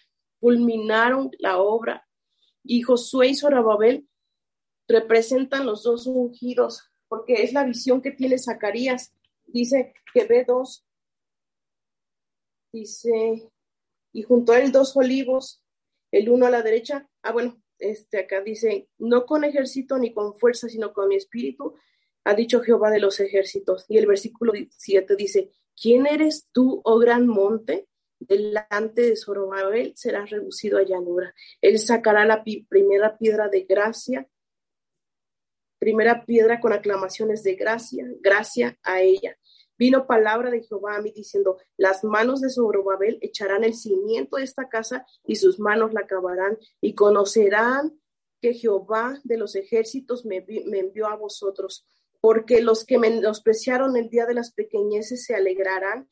[0.41, 2.09] culminaron la obra.
[2.65, 4.09] Y Josué y Zorababel
[4.89, 9.13] representan los dos ungidos, porque es la visión que tiene Zacarías.
[9.47, 10.87] Dice que ve dos,
[12.73, 13.51] dice,
[14.13, 15.63] y junto a él dos olivos,
[16.11, 17.09] el uno a la derecha.
[17.23, 21.75] Ah, bueno, este acá dice, no con ejército ni con fuerza, sino con mi espíritu,
[22.25, 23.85] ha dicho Jehová de los ejércitos.
[23.89, 25.51] Y el versículo 7 dice,
[25.81, 27.89] ¿quién eres tú, oh gran monte?
[28.19, 31.35] Delante de Zorobabel serás reducido a llanura.
[31.61, 34.29] Él sacará la primera piedra de gracia,
[35.81, 39.37] primera piedra con aclamaciones de gracia, gracia a ella.
[39.79, 44.45] Vino palabra de Jehová a mí diciendo, las manos de Zorobabel echarán el cimiento de
[44.45, 47.99] esta casa y sus manos la acabarán y conocerán
[48.41, 51.87] que Jehová de los ejércitos me, envió a vosotros
[52.21, 56.09] porque los que menospreciaron el día de las pequeñeces se alegrarán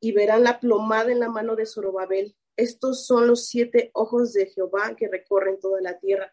[0.00, 2.36] y verán la plomada en la mano de Zorobabel.
[2.56, 6.32] Estos son los siete ojos de Jehová que recorren toda la tierra.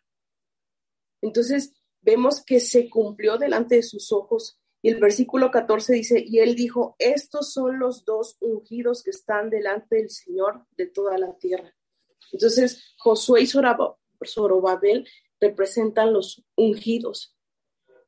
[1.21, 4.59] Entonces vemos que se cumplió delante de sus ojos.
[4.83, 9.49] Y el versículo 14 dice, y él dijo, estos son los dos ungidos que están
[9.49, 11.73] delante del Señor de toda la tierra.
[12.31, 15.07] Entonces Josué y Zorobabel
[15.39, 17.33] representan los ungidos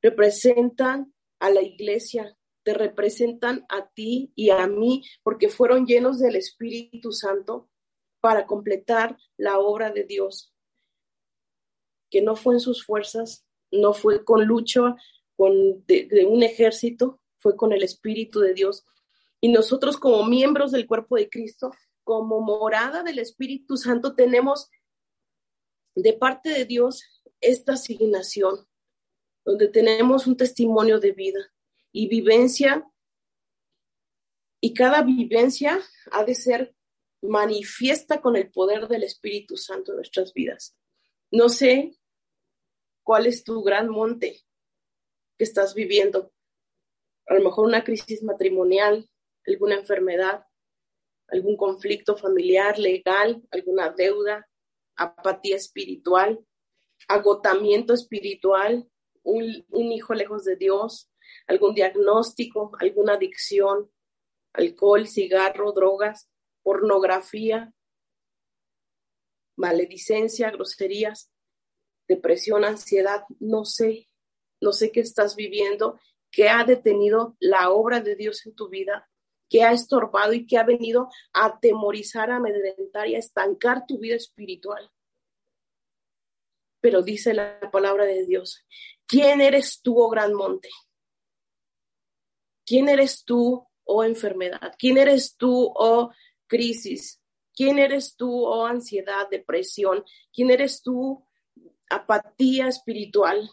[0.06, 6.36] representan a la iglesia, te representan a ti y a mí, porque fueron llenos del
[6.36, 7.72] Espíritu Santo
[8.22, 10.54] para completar la obra de Dios,
[12.12, 14.96] que no fue en sus fuerzas, no fue con lucha
[15.36, 18.86] con, de, de un ejército, fue con el Espíritu de Dios.
[19.42, 21.72] Y nosotros como miembros del cuerpo de Cristo,
[22.04, 24.70] como morada del Espíritu Santo, tenemos
[25.96, 27.04] de parte de Dios
[27.42, 28.68] esta asignación
[29.46, 31.54] donde tenemos un testimonio de vida
[31.92, 32.84] y vivencia,
[34.60, 35.80] y cada vivencia
[36.12, 36.76] ha de ser
[37.22, 40.76] manifiesta con el poder del Espíritu Santo en nuestras vidas.
[41.32, 41.98] No sé
[43.04, 44.45] cuál es tu gran monte
[45.38, 46.32] que estás viviendo.
[47.28, 49.10] A lo mejor una crisis matrimonial,
[49.46, 50.46] alguna enfermedad,
[51.28, 54.48] algún conflicto familiar, legal, alguna deuda,
[54.96, 56.46] apatía espiritual,
[57.08, 58.90] agotamiento espiritual,
[59.24, 61.12] un, hijo lejos de Dios,
[61.48, 63.92] algún diagnóstico, alguna adicción,
[64.54, 66.30] alcohol, cigarro, drogas,
[66.64, 67.74] pornografía,
[69.58, 71.32] maledicencia, groserías,
[72.08, 74.08] depresión, ansiedad, no sé,
[74.62, 76.00] no sé qué estás viviendo,
[76.32, 79.10] qué ha detenido la obra de Dios en tu vida,
[79.50, 84.00] qué ha estorbado y qué ha venido a atemorizar, a amedrentar y a estancar tu
[84.00, 84.92] vida espiritual.
[86.82, 88.66] Pero dice la palabra de Dios
[89.08, 90.70] ¿Quién eres tú, oh gran monte?
[92.66, 94.74] ¿Quién eres tú, oh enfermedad?
[94.80, 96.12] ¿Quién eres tú, oh
[96.48, 97.22] crisis?
[97.54, 100.04] ¿Quién eres tú, oh ansiedad, depresión?
[100.34, 101.24] ¿Quién eres tú,
[101.90, 103.48] apatía espiritual,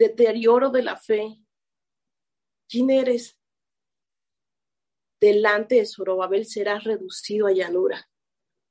[0.00, 1.38] deterioro de la fe?
[2.66, 3.38] ¿Quién eres?
[5.20, 8.08] Delante de Zorobabel serás reducido a llanura.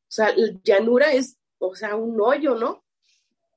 [0.07, 2.83] O sea, llanura es, o sea, un hoyo, ¿no?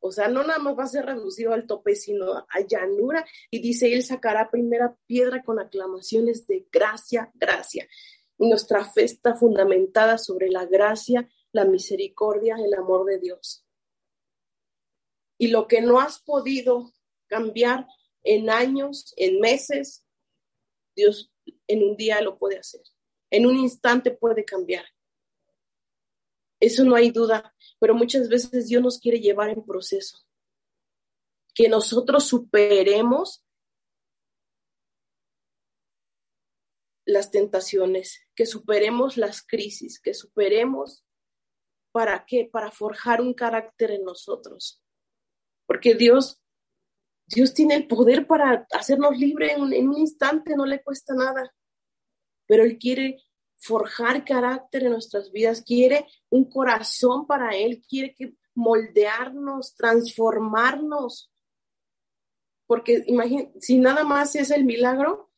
[0.01, 3.25] O sea, no nada más va a ser reducido al tope, sino a llanura.
[3.51, 7.89] Y dice, Él sacará primera piedra con aclamaciones de gracia, gracia.
[8.37, 13.65] Y nuestra fe está fundamentada sobre la gracia, la misericordia, el amor de Dios.
[15.39, 16.93] Y lo que no has podido
[17.33, 17.87] cambiar
[18.23, 20.07] en años, en meses,
[20.95, 21.33] Dios
[21.67, 22.83] en un día lo puede hacer.
[23.31, 24.85] En un instante puede cambiar.
[26.61, 30.19] Eso no hay duda, pero muchas veces Dios nos quiere llevar en proceso.
[31.55, 33.45] Que nosotros superemos
[37.05, 41.05] las tentaciones, que superemos las crisis, que superemos
[41.93, 42.49] ¿para qué?
[42.51, 44.83] Para forjar un carácter en nosotros.
[45.67, 46.42] Porque Dios,
[47.27, 51.53] Dios tiene el poder para hacernos libres en, un instante, no le cuesta nada.
[52.47, 53.23] Pero Él quiere
[53.57, 61.31] forjar carácter en nuestras vidas, quiere un corazón para Él, quiere que moldearnos, transformarnos.
[62.67, 63.05] Porque
[63.61, 65.33] si nada más es el milagro,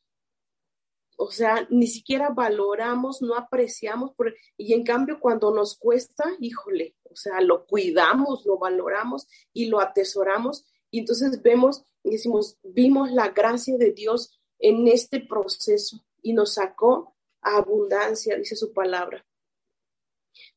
[1.16, 4.12] o sea, ni siquiera valoramos, no apreciamos,
[4.56, 9.80] y en cambio cuando nos cuesta, híjole, o sea, lo cuidamos, lo valoramos y lo
[9.80, 10.64] atesoramos,
[10.94, 16.54] y entonces vemos y decimos, vimos la gracia de Dios en este proceso y nos
[16.54, 19.26] sacó a abundancia, dice su palabra.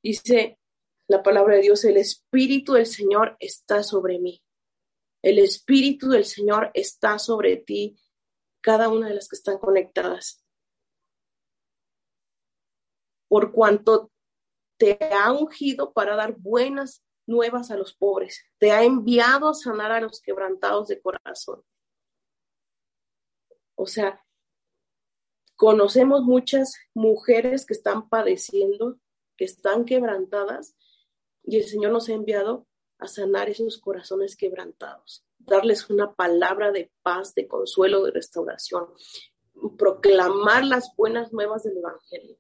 [0.04, 0.60] Dice
[1.08, 4.44] la palabra de Dios, el Espíritu del Señor está sobre mí.
[5.24, 8.00] El Espíritu del Señor está sobre ti,
[8.62, 10.46] cada una de las que están conectadas
[13.28, 14.12] por cuanto
[14.78, 19.92] te ha ungido para dar buenas nuevas a los pobres, te ha enviado a sanar
[19.92, 21.62] a los quebrantados de corazón.
[23.76, 24.24] O sea,
[25.56, 28.98] conocemos muchas mujeres que están padeciendo,
[29.36, 30.76] que están quebrantadas,
[31.44, 32.68] y el Señor nos ha enviado
[32.98, 38.88] a sanar esos corazones quebrantados, darles una palabra de paz, de consuelo, de restauración,
[39.78, 42.38] proclamar las buenas nuevas del Evangelio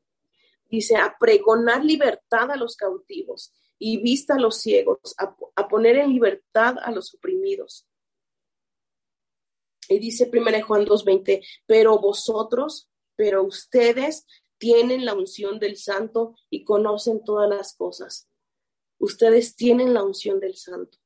[0.70, 6.14] dice, a pregonar libertad a los cautivos y vista a los ciegos, a, poner en
[6.14, 7.88] libertad a los oprimidos.
[9.90, 14.26] Y dice 1 Juan 2.20, pero vosotros, pero ustedes
[14.58, 18.28] tienen la unción del santo y conocen todas las cosas.
[19.00, 20.98] Ustedes tienen la unción del santo.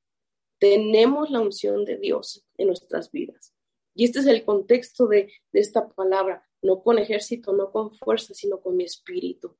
[0.59, 3.53] Tenemos la unción de Dios en nuestras vidas.
[3.93, 8.33] Y este es el contexto de, de esta palabra no con ejército, no con fuerza,
[8.33, 9.57] sino con mi espíritu.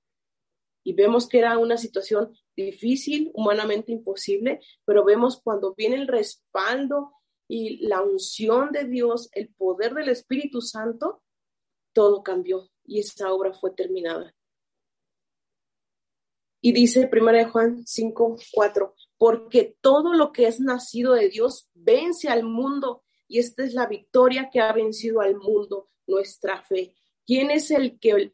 [0.84, 7.14] Y vemos que era una situación difícil, humanamente imposible, pero vemos cuando viene el respaldo
[7.47, 11.22] y la unción de Dios, el poder del Espíritu Santo,
[11.93, 14.34] todo cambió y esa obra fue terminada.
[16.62, 22.30] Y dice 1 Juan 5, 4, porque todo lo que es nacido de Dios vence
[22.30, 26.95] al mundo y esta es la victoria que ha vencido al mundo, nuestra fe.
[27.26, 28.34] ¿Quién es el que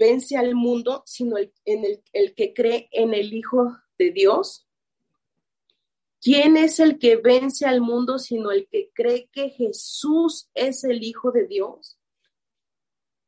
[0.00, 4.66] vence al mundo, sino el, en el, el que cree en el Hijo de Dios?
[6.22, 11.04] ¿Quién es el que vence al mundo, sino el que cree que Jesús es el
[11.04, 11.98] Hijo de Dios?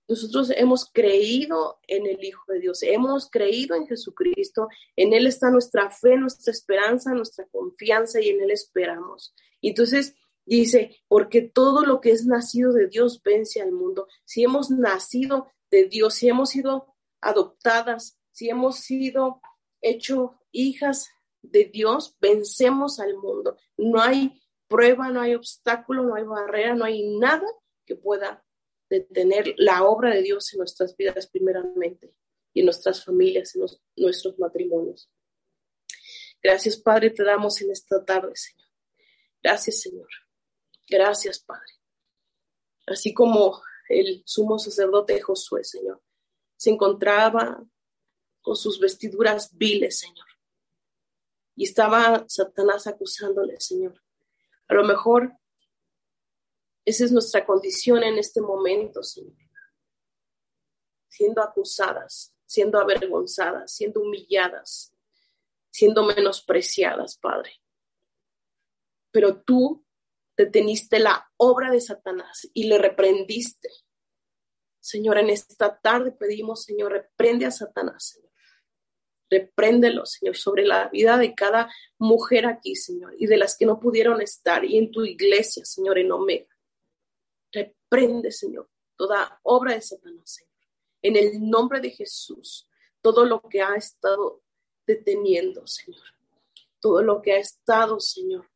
[0.09, 5.51] Nosotros hemos creído en el Hijo de Dios, hemos creído en Jesucristo, en Él está
[5.51, 9.35] nuestra fe, nuestra esperanza, nuestra confianza y en Él esperamos.
[9.61, 10.15] Entonces,
[10.45, 14.09] Dice, porque todo lo que es nacido de Dios vence al mundo.
[14.25, 19.41] Si hemos nacido de Dios, si hemos sido adoptadas, si hemos sido
[19.81, 21.09] hecho hijas
[21.41, 23.57] de Dios, vencemos al mundo.
[23.79, 27.47] No hay prueba, no hay obstáculo, no hay barrera, no hay nada
[27.87, 28.45] que pueda
[28.89, 32.15] detener la obra de Dios en nuestras vidas primeramente
[32.53, 33.67] y en nuestras familias, en
[33.97, 35.11] nuestros matrimonios.
[36.43, 38.69] Gracias, Padre, te damos en esta tarde, Señor.
[39.43, 40.09] Gracias, Señor.
[40.89, 41.73] Gracias, Padre.
[42.87, 43.63] Así como
[44.01, 46.03] el sumo sacerdote Josué, Señor,
[46.57, 47.63] se encontraba
[48.41, 50.27] con sus vestiduras viles, Señor.
[51.55, 54.03] Y estaba Satanás acusándole, Señor.
[54.69, 55.37] A lo mejor
[56.85, 59.37] esa es nuestra condición en este momento, Señor.
[61.09, 64.93] Siendo acusadas, siendo avergonzadas, siendo humilladas,
[65.71, 67.53] siendo menospreciadas, Padre.
[69.11, 69.85] Pero tú
[70.37, 73.69] deteniste la obra de Satanás y le reprendiste.
[74.83, 78.33] Señor, en esta tarde pedimos, Señor, reprende a Satanás, Señor.
[79.31, 83.79] Repréndelo, Señor, sobre la vida de cada mujer aquí, Señor, y de las que no
[83.79, 86.49] pudieron estar, y en tu iglesia, Señor, en Omega.
[87.53, 90.53] Reprende, Señor, toda obra de Satanás, Señor.
[91.01, 92.69] En el nombre de Jesús,
[93.01, 94.43] todo lo que ha estado
[94.85, 96.03] deteniendo, Señor.
[96.81, 98.51] Todo lo que ha estado, Señor,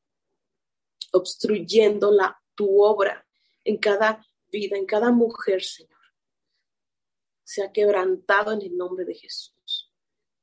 [1.12, 3.24] obstruyendo la, tu obra
[3.62, 5.95] en cada vida, en cada mujer, Señor.
[7.46, 9.92] Se ha quebrantado en el nombre de Jesús.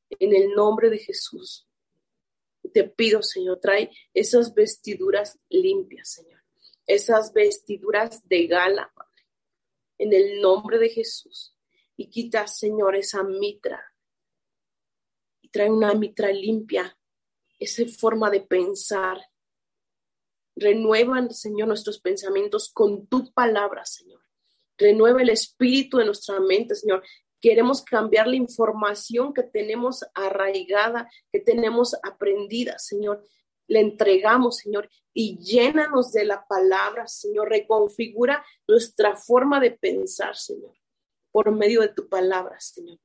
[0.09, 1.67] En el nombre de Jesús.
[2.73, 6.41] Te pido, Señor, trae esas vestiduras limpias, Señor.
[6.87, 9.27] Esas vestiduras de gala, Padre.
[9.97, 11.53] En el nombre de Jesús.
[11.97, 13.83] Y quita, Señor, esa mitra.
[15.41, 16.97] Y trae una mitra limpia.
[17.59, 19.19] Esa forma de pensar,
[20.55, 24.22] Renuevan, Señor, nuestros pensamientos con tu palabra, Señor.
[24.83, 27.03] Renueva el espíritu de nuestra mente, Señor.
[27.39, 33.23] Queremos cambiar la información que tenemos arraigada, que tenemos aprendida, Señor.
[33.67, 37.49] Le entregamos, Señor, y llénanos de la palabra, Señor.
[37.49, 40.73] Reconfigura nuestra forma de pensar, Señor,
[41.31, 42.99] por medio de tu palabra, Señor.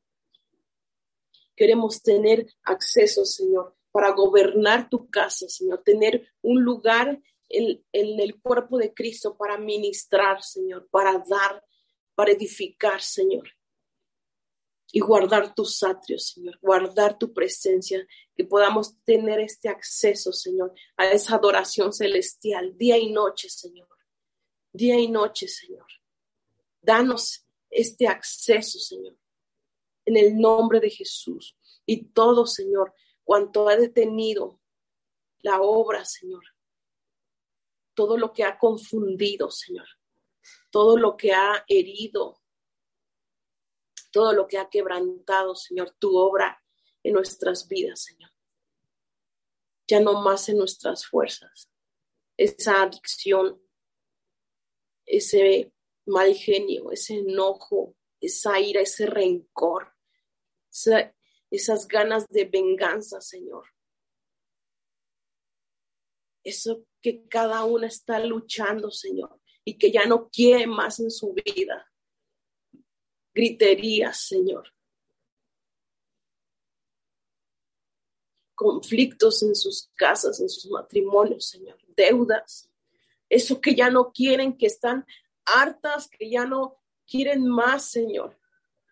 [1.54, 8.78] Queremos tener acceso, Señor, para gobernar tu casa, Señor, tener un lugar en, el cuerpo
[8.78, 11.64] de Cristo para ministrar, Señor, para dar,
[12.18, 13.48] para edificar, Señor.
[14.90, 18.04] Y guardar tus atrios, Señor, guardar tu presencia,
[18.34, 23.86] que podamos tener este acceso, Señor, a esa adoración celestial, día y noche, Señor.
[24.72, 25.86] Día y noche, Señor.
[26.82, 29.16] Danos este acceso, Señor,
[30.04, 31.56] en el nombre de Jesús.
[31.86, 34.60] Y todo, Señor, cuanto ha detenido
[35.42, 36.42] la obra, Señor,
[37.94, 39.86] todo lo que ha confundido, Señor,
[40.70, 42.40] todo lo que ha herido,
[44.10, 46.62] todo lo que ha quebrantado, Señor, tu obra
[47.02, 48.30] en nuestras vidas, Señor.
[49.86, 51.70] Ya no más en nuestras fuerzas.
[52.36, 53.60] Esa adicción,
[55.06, 55.72] ese
[56.06, 59.94] mal genio, ese enojo, esa ira, ese rencor,
[61.50, 63.64] esas ganas de venganza, Señor.
[66.44, 71.34] Eso que cada una está luchando, Señor, y que ya no quiere más en su
[71.34, 71.86] vida.
[73.34, 74.72] Griterías, Señor.
[78.54, 81.78] Conflictos en sus casas, en sus matrimonios, Señor.
[81.94, 82.70] Deudas.
[83.28, 85.04] Eso que ya no quieren, que están
[85.44, 88.38] hartas, que ya no quieren más, Señor.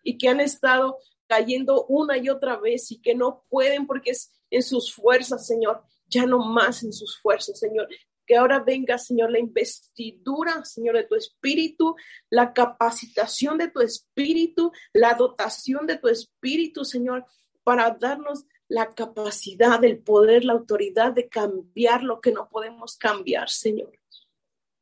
[0.02, 4.30] Y que han estado cayendo una y otra vez y que no pueden porque es
[4.50, 7.88] en sus fuerzas, Señor, ya no más en sus fuerzas, Señor.
[8.26, 11.94] Que ahora venga, Señor, la investidura, Señor, de tu espíritu,
[12.30, 17.24] la capacitación de tu espíritu, la dotación de tu espíritu, Señor,
[17.62, 23.48] para darnos la capacidad, el poder, la autoridad de cambiar lo que no podemos cambiar,
[23.48, 23.92] Señor.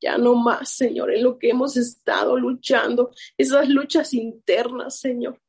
[0.01, 5.41] Ya no más, Señor, en lo que hemos estado luchando, esas luchas internas, Señor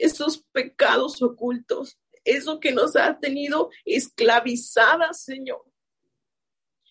[0.00, 5.62] esos pecados ocultos, eso que nos ha tenido esclavizadas, Señor.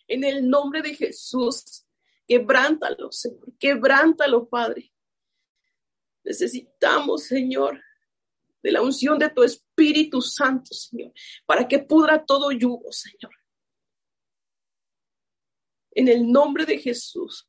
[0.10, 1.86] En el nombre de Jesús,
[2.28, 4.91] quebrántalo, Señor, quebrántalo, Padre.
[6.24, 7.80] Necesitamos, Señor,
[8.64, 11.14] de la unción de tu Espíritu Santo, Señor,
[11.45, 13.32] para que pudra todo yugo, Señor.
[15.91, 17.47] En el nombre de Jesús,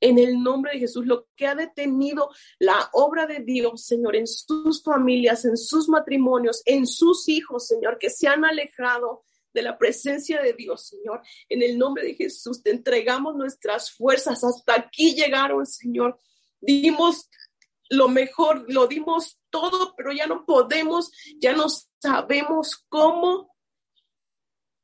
[0.00, 2.28] en el nombre de Jesús, lo que ha detenido
[2.58, 7.98] la obra de Dios, Señor, en sus familias, en sus matrimonios, en sus hijos, Señor,
[7.98, 11.22] que se han alejado de la presencia de Dios, Señor.
[11.48, 14.42] En el nombre de Jesús, te entregamos nuestras fuerzas.
[14.44, 16.18] Hasta aquí llegaron, Señor.
[16.60, 17.28] Dimos
[17.88, 21.66] lo mejor, lo dimos todo, pero ya no podemos, ya no
[22.00, 23.54] sabemos cómo.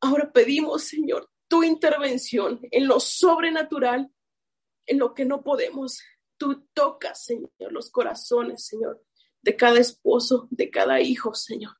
[0.00, 4.10] Ahora pedimos, Señor, tu intervención en lo sobrenatural
[4.86, 6.00] en lo que no podemos.
[6.36, 9.02] Tú tocas, Señor, los corazones, Señor,
[9.42, 11.72] de cada esposo, de cada hijo, Señor,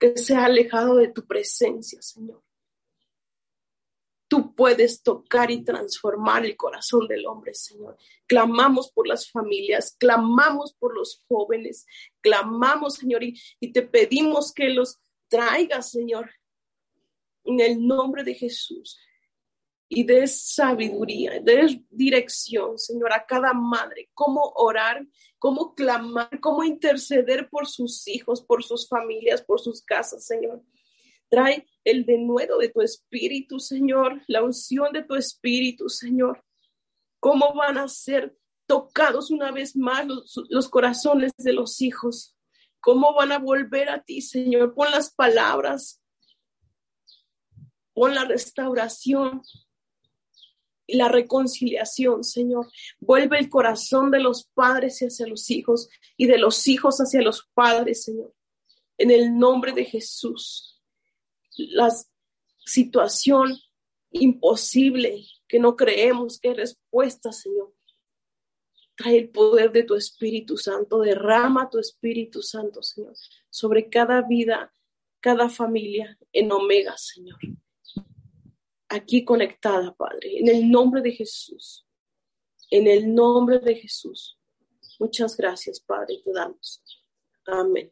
[0.00, 2.42] que se ha alejado de tu presencia, Señor.
[4.26, 7.98] Tú puedes tocar y transformar el corazón del hombre, Señor.
[8.26, 11.84] Clamamos por las familias, clamamos por los jóvenes,
[12.20, 16.30] clamamos, Señor, y, y te pedimos que los traigas, Señor,
[17.44, 18.98] en el nombre de Jesús
[19.92, 25.04] y de sabiduría, de dirección, Señor, a cada madre, cómo orar,
[25.36, 30.62] cómo clamar, cómo interceder por sus hijos, por sus familias, por sus casas, Señor.
[31.28, 36.44] Trae el denuedo de tu espíritu, Señor, la unción de tu espíritu, Señor.
[37.18, 42.36] ¿Cómo van a ser tocados una vez más los, los corazones de los hijos?
[42.78, 44.72] ¿Cómo van a volver a ti, Señor?
[44.72, 46.00] Pon las palabras,
[47.92, 49.42] pon la restauración,
[50.92, 52.70] la reconciliación, Señor.
[52.98, 57.48] Vuelve el corazón de los padres hacia los hijos y de los hijos hacia los
[57.54, 58.34] padres, Señor.
[58.98, 60.80] En el nombre de Jesús.
[61.56, 61.90] La
[62.64, 63.56] situación
[64.10, 67.72] imposible que no creemos que respuesta, Señor.
[68.96, 73.14] Trae el poder de tu Espíritu Santo, derrama tu Espíritu Santo, Señor,
[73.48, 74.74] sobre cada vida,
[75.20, 77.38] cada familia en Omega, Señor
[78.90, 81.86] aquí conectada, Padre, en el nombre de Jesús.
[82.70, 84.38] En el nombre de Jesús.
[84.98, 86.82] Muchas gracias, Padre, te damos.
[87.46, 87.90] Amén.